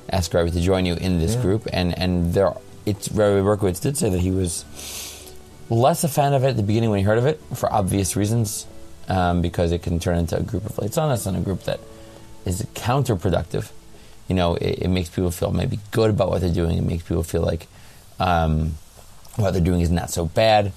Ask 0.10 0.34
Rabbi 0.34 0.50
to 0.52 0.62
join 0.62 0.86
you 0.86 0.96
in 0.96 1.20
this 1.20 1.36
Yeah. 1.36 1.42
group. 1.42 1.68
And, 1.74 1.98
and 1.98 2.34
there, 2.34 2.54
it's, 2.86 3.12
Rabbi 3.12 3.42
Berkowitz 3.42 3.82
did 3.82 3.98
say 3.98 4.10
that 4.10 4.20
he 4.20 4.32
was 4.32 4.66
less 5.70 6.04
a 6.04 6.10
fan 6.10 6.34
of 6.34 6.44
it 6.44 6.50
at 6.50 6.58
the 6.58 6.64
beginning 6.64 6.90
when 6.90 7.00
he 7.00 7.06
heard 7.06 7.18
of 7.18 7.26
it 7.26 7.42
for 7.56 7.72
obvious 7.72 8.16
reasons, 8.16 8.66
um, 9.08 9.42
because 9.42 9.72
it 9.72 9.84
can 9.84 10.00
turn 10.00 10.18
into 10.18 10.38
a 10.38 10.44
group 10.44 10.66
of 10.66 10.78
lights 10.78 10.98
on 10.98 11.12
us 11.12 11.26
and 11.26 11.38
a 11.38 11.42
group 11.42 11.64
that 11.64 11.80
is 12.46 12.62
counterproductive. 12.74 13.72
You 14.28 14.36
know, 14.36 14.56
it, 14.56 14.80
it 14.84 14.88
makes 14.88 15.10
people 15.10 15.32
feel 15.32 15.52
maybe 15.52 15.80
good 15.92 16.10
about 16.10 16.30
what 16.30 16.42
they're 16.42 16.54
doing. 16.54 16.78
It 16.78 16.84
makes 16.84 17.04
people 17.04 17.24
feel 17.24 17.42
like 17.42 17.68
um, 18.20 18.76
what 19.36 19.52
they're 19.52 19.62
doing 19.62 19.82
is 19.82 19.92
not 19.92 20.10
so 20.10 20.26
bad. 20.26 20.72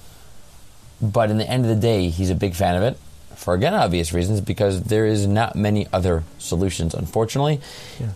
But 1.01 1.31
in 1.31 1.37
the 1.37 1.49
end 1.49 1.63
of 1.63 1.69
the 1.69 1.81
day, 1.81 2.09
he's 2.09 2.29
a 2.29 2.35
big 2.35 2.55
fan 2.55 2.75
of 2.75 2.83
it 2.83 2.97
for 3.39 3.53
again 3.53 3.73
obvious 3.73 4.11
reasons 4.11 4.41
because 4.41 4.83
there 4.83 5.05
is 5.05 5.25
not 5.25 5.55
many 5.55 5.87
other 5.93 6.23
solutions, 6.39 6.93
unfortunately. 6.93 7.61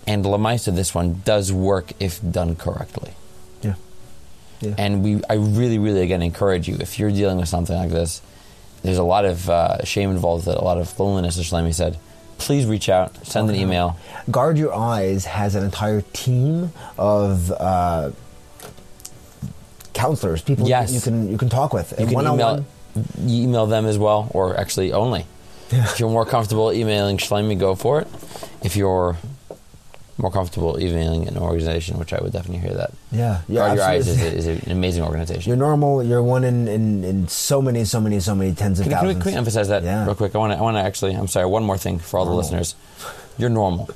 And 0.06 0.26
Lamaisa, 0.26 0.76
this 0.76 0.94
one 0.94 1.22
does 1.24 1.52
work 1.54 1.94
if 2.02 2.20
done 2.30 2.58
correctly. 2.58 3.14
Yeah. 4.64 4.70
Yeah. 4.70 4.76
And 4.78 5.04
we, 5.04 5.22
I 5.30 5.34
really, 5.36 5.78
really 5.80 6.02
again 6.02 6.22
encourage 6.22 6.68
you 6.68 6.78
if 6.80 6.98
you're 7.00 7.12
dealing 7.12 7.38
with 7.38 7.50
something 7.50 7.76
like 7.76 7.90
this. 7.90 8.22
There's 8.84 8.98
a 8.98 9.04
lot 9.04 9.26
of 9.26 9.50
uh, 9.50 9.84
shame 9.86 10.12
involved, 10.12 10.46
with 10.46 10.56
it, 10.56 10.60
a 10.60 10.64
lot 10.64 10.78
of 10.78 11.00
loneliness, 11.00 11.38
as 11.38 11.50
Shlomi 11.50 11.74
said. 11.74 11.98
Please 12.38 12.66
reach 12.66 12.90
out, 12.90 13.26
send 13.26 13.50
an 13.50 13.56
email. 13.56 13.98
Guard 14.30 14.58
Your 14.58 14.74
Eyes 14.74 15.24
has 15.26 15.56
an 15.56 15.64
entire 15.64 16.02
team 16.02 16.74
of 16.98 17.50
uh, 17.52 18.12
counselors, 19.94 20.42
people 20.42 20.68
Yes. 20.68 20.92
you 20.94 21.00
can 21.02 21.32
you 21.32 21.38
can 21.38 21.50
talk 21.50 21.74
with. 21.74 21.94
You 22.00 22.08
can 22.08 22.20
email, 22.28 22.66
you 23.26 23.44
email 23.44 23.66
them 23.68 23.86
as 23.86 23.98
well, 23.98 24.28
or 24.32 24.58
actually 24.58 24.92
only. 24.92 25.26
If 25.72 26.00
you're 26.00 26.10
more 26.10 26.26
comfortable 26.26 26.72
emailing 26.74 27.18
Shlomi, 27.18 27.58
go 27.58 27.76
for 27.76 28.02
it. 28.02 28.08
If 28.64 28.76
you're 28.76 29.18
more 30.24 30.32
comfortable 30.32 30.80
emailing 30.80 31.28
an 31.28 31.38
organization, 31.38 32.00
which 32.00 32.14
I 32.14 32.20
would 32.22 32.32
definitely 32.32 32.66
hear 32.66 32.74
that. 32.78 32.92
Yeah, 33.12 33.42
yeah. 33.48 33.60
Guard 33.68 33.78
Your 33.78 33.86
Eyes 33.86 34.08
is, 34.08 34.22
a, 34.22 34.34
is 34.34 34.48
an 34.48 34.72
amazing 34.72 35.04
organization. 35.04 35.50
You're 35.50 35.58
normal. 35.58 36.02
You're 36.02 36.24
one 36.24 36.44
in, 36.46 36.68
in, 36.68 37.04
in 37.04 37.28
so 37.28 37.62
many, 37.62 37.84
so 37.86 38.00
many, 38.02 38.20
so 38.22 38.34
many 38.34 38.56
tens 38.56 38.80
of 38.80 38.86
Can, 38.86 38.94
can, 38.94 39.02
we, 39.08 39.14
thousands. 39.14 39.24
can 39.24 39.32
we 39.34 39.38
emphasize 39.38 39.68
that 39.68 39.84
Yeah. 39.84 40.06
real 40.06 40.16
quick? 40.16 40.34
I 40.34 40.38
want 40.40 40.54
to 40.54 40.58
I 40.58 40.62
want 40.62 40.78
to 40.78 40.82
actually, 40.82 41.14
I'm 41.14 41.28
sorry, 41.28 41.46
one 41.46 41.64
more 41.64 41.78
thing 41.78 42.00
for 42.00 42.18
all 42.20 42.26
the 42.26 42.34
listeners. 42.34 42.74
You're 43.38 43.50
normal. 43.50 43.88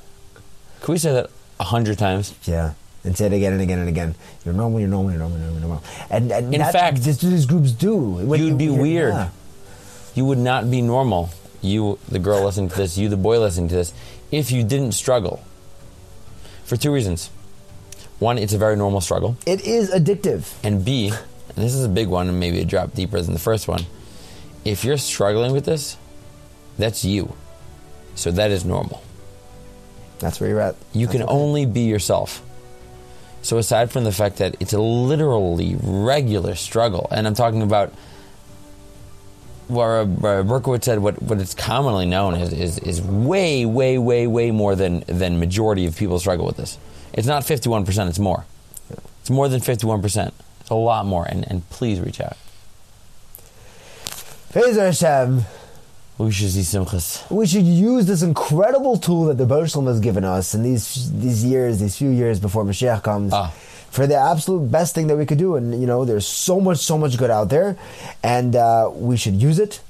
Can 0.82 0.92
we 0.92 0.98
say 0.98 1.12
that 1.12 1.30
a 1.58 1.64
hundred 1.64 1.98
times? 1.98 2.34
Yeah. 2.44 2.74
And 3.04 3.16
say 3.16 3.26
it 3.26 3.32
again 3.32 3.52
and 3.54 3.62
again 3.62 3.78
and 3.78 3.88
again. 3.88 4.14
You're 4.44 4.54
normal. 4.54 4.80
You're 4.80 4.88
normal. 4.90 5.12
You're 5.12 5.20
normal. 5.20 5.38
You're 5.38 5.60
normal. 5.60 5.82
And, 6.10 6.30
and 6.30 6.54
In 6.54 6.60
fact, 6.60 6.98
this, 7.02 7.18
these 7.18 7.46
groups 7.46 7.72
do. 7.72 7.96
When 7.96 8.38
You'd 8.38 8.48
you- 8.50 8.56
be 8.56 8.68
weird. 8.70 9.14
yeah. 9.14 9.30
You 10.14 10.26
would 10.26 10.38
not 10.38 10.70
be 10.70 10.82
normal. 10.82 11.30
You, 11.62 11.98
the 12.08 12.18
girl 12.18 12.44
listening 12.44 12.68
to 12.70 12.76
this, 12.76 12.98
you, 12.98 13.08
the 13.08 13.16
boy 13.16 13.40
listening 13.40 13.68
to 13.68 13.74
this, 13.76 13.94
if 14.30 14.50
you 14.52 14.62
didn't 14.62 14.92
struggle. 14.92 15.40
For 16.68 16.76
two 16.76 16.92
reasons. 16.92 17.30
One, 18.18 18.36
it's 18.36 18.52
a 18.52 18.58
very 18.58 18.76
normal 18.76 19.00
struggle. 19.00 19.38
It 19.46 19.62
is 19.62 19.90
addictive. 19.90 20.52
And 20.62 20.84
B, 20.84 21.08
and 21.08 21.56
this 21.56 21.74
is 21.74 21.82
a 21.82 21.88
big 21.88 22.08
one 22.08 22.28
and 22.28 22.38
maybe 22.38 22.60
a 22.60 22.64
drop 22.66 22.92
deeper 22.92 23.18
than 23.22 23.32
the 23.32 23.40
first 23.40 23.68
one, 23.68 23.86
if 24.66 24.84
you're 24.84 24.98
struggling 24.98 25.52
with 25.52 25.64
this, 25.64 25.96
that's 26.76 27.06
you. 27.06 27.34
So 28.16 28.30
that 28.32 28.50
is 28.50 28.66
normal. 28.66 29.02
That's 30.18 30.40
where 30.40 30.50
you're 30.50 30.60
at. 30.60 30.76
You 30.92 31.06
That's 31.06 31.12
can 31.16 31.22
okay. 31.22 31.32
only 31.32 31.64
be 31.64 31.82
yourself. 31.82 32.42
So 33.40 33.56
aside 33.56 33.90
from 33.90 34.04
the 34.04 34.12
fact 34.12 34.36
that 34.36 34.56
it's 34.60 34.74
a 34.74 34.80
literally 34.80 35.78
regular 35.80 36.54
struggle, 36.54 37.08
and 37.10 37.26
I'm 37.26 37.34
talking 37.34 37.62
about 37.62 37.94
where 39.68 40.04
Berkowitz 40.06 40.84
said 40.84 40.98
what, 41.00 41.20
what 41.22 41.38
it's 41.40 41.54
commonly 41.54 42.06
known 42.06 42.34
is, 42.34 42.52
is 42.52 42.78
is 42.78 43.00
way, 43.02 43.64
way, 43.66 43.98
way, 43.98 44.26
way 44.26 44.50
more 44.50 44.74
than 44.74 45.00
than 45.06 45.38
majority 45.38 45.86
of 45.86 45.96
people 45.96 46.18
struggle 46.18 46.46
with 46.46 46.56
this. 46.56 46.78
It's 47.12 47.26
not 47.26 47.42
51%, 47.42 48.08
it's 48.08 48.18
more. 48.18 48.44
It's 49.20 49.30
more 49.30 49.48
than 49.48 49.60
51%. 49.60 50.32
It's 50.60 50.70
a 50.70 50.74
lot 50.74 51.06
more, 51.06 51.24
and, 51.24 51.44
and 51.50 51.68
please 51.70 52.00
reach 52.00 52.20
out. 52.20 52.36
Be'ezer 54.54 54.86
Hashem. 54.86 55.44
We 56.18 56.32
should 56.32 56.50
see 56.50 56.60
Simchas. 56.62 57.30
we 57.30 57.46
should 57.46 57.62
use 57.64 58.06
this 58.06 58.22
incredible 58.22 58.96
tool 58.96 59.26
that 59.26 59.38
the 59.38 59.66
Shalom 59.66 59.86
has 59.86 60.00
given 60.00 60.24
us 60.24 60.52
in 60.54 60.62
these 60.64 61.12
these 61.12 61.44
years, 61.44 61.78
these 61.78 61.96
few 61.96 62.10
years 62.10 62.40
before 62.40 62.64
Mashiach 62.64 63.02
comes, 63.04 63.32
Ah. 63.32 63.52
For 63.90 64.06
the 64.06 64.16
absolute 64.16 64.70
best 64.70 64.94
thing 64.94 65.06
that 65.08 65.16
we 65.16 65.26
could 65.26 65.38
do. 65.38 65.56
And 65.56 65.80
you 65.80 65.86
know, 65.86 66.04
there's 66.04 66.26
so 66.26 66.60
much, 66.60 66.78
so 66.78 66.96
much 66.98 67.16
good 67.18 67.30
out 67.30 67.48
there, 67.48 67.76
and 68.22 68.54
uh, 68.56 68.90
we 68.92 69.16
should 69.16 69.40
use 69.42 69.58
it 69.58 69.80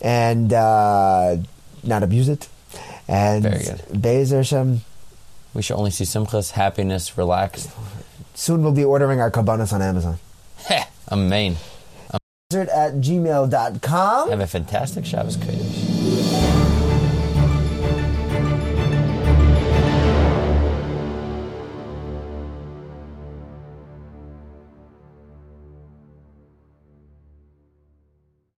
and 0.00 0.52
uh, 0.52 1.36
not 1.82 2.02
abuse 2.02 2.28
it. 2.28 2.48
And 3.08 3.42
Very 3.42 3.64
good. 3.64 4.02
Be'ezer 4.02 4.36
Hashem, 4.38 4.82
We 5.54 5.62
should 5.62 5.76
only 5.76 5.90
see 5.90 6.04
Simchas, 6.04 6.52
happiness, 6.52 7.16
relaxed. 7.16 7.70
soon 8.34 8.62
we'll 8.62 8.72
be 8.72 8.84
ordering 8.84 9.20
our 9.20 9.30
kabbanas 9.30 9.72
on 9.72 9.80
Amazon. 9.82 10.18
Heh, 10.66 10.84
Amen. 11.10 11.56
At 12.52 12.94
gmail.com. 13.00 14.30
Have 14.30 14.40
a 14.40 14.46
fantastic 14.46 15.04
Shabbos 15.04 15.36
Kodesh. 15.36 16.67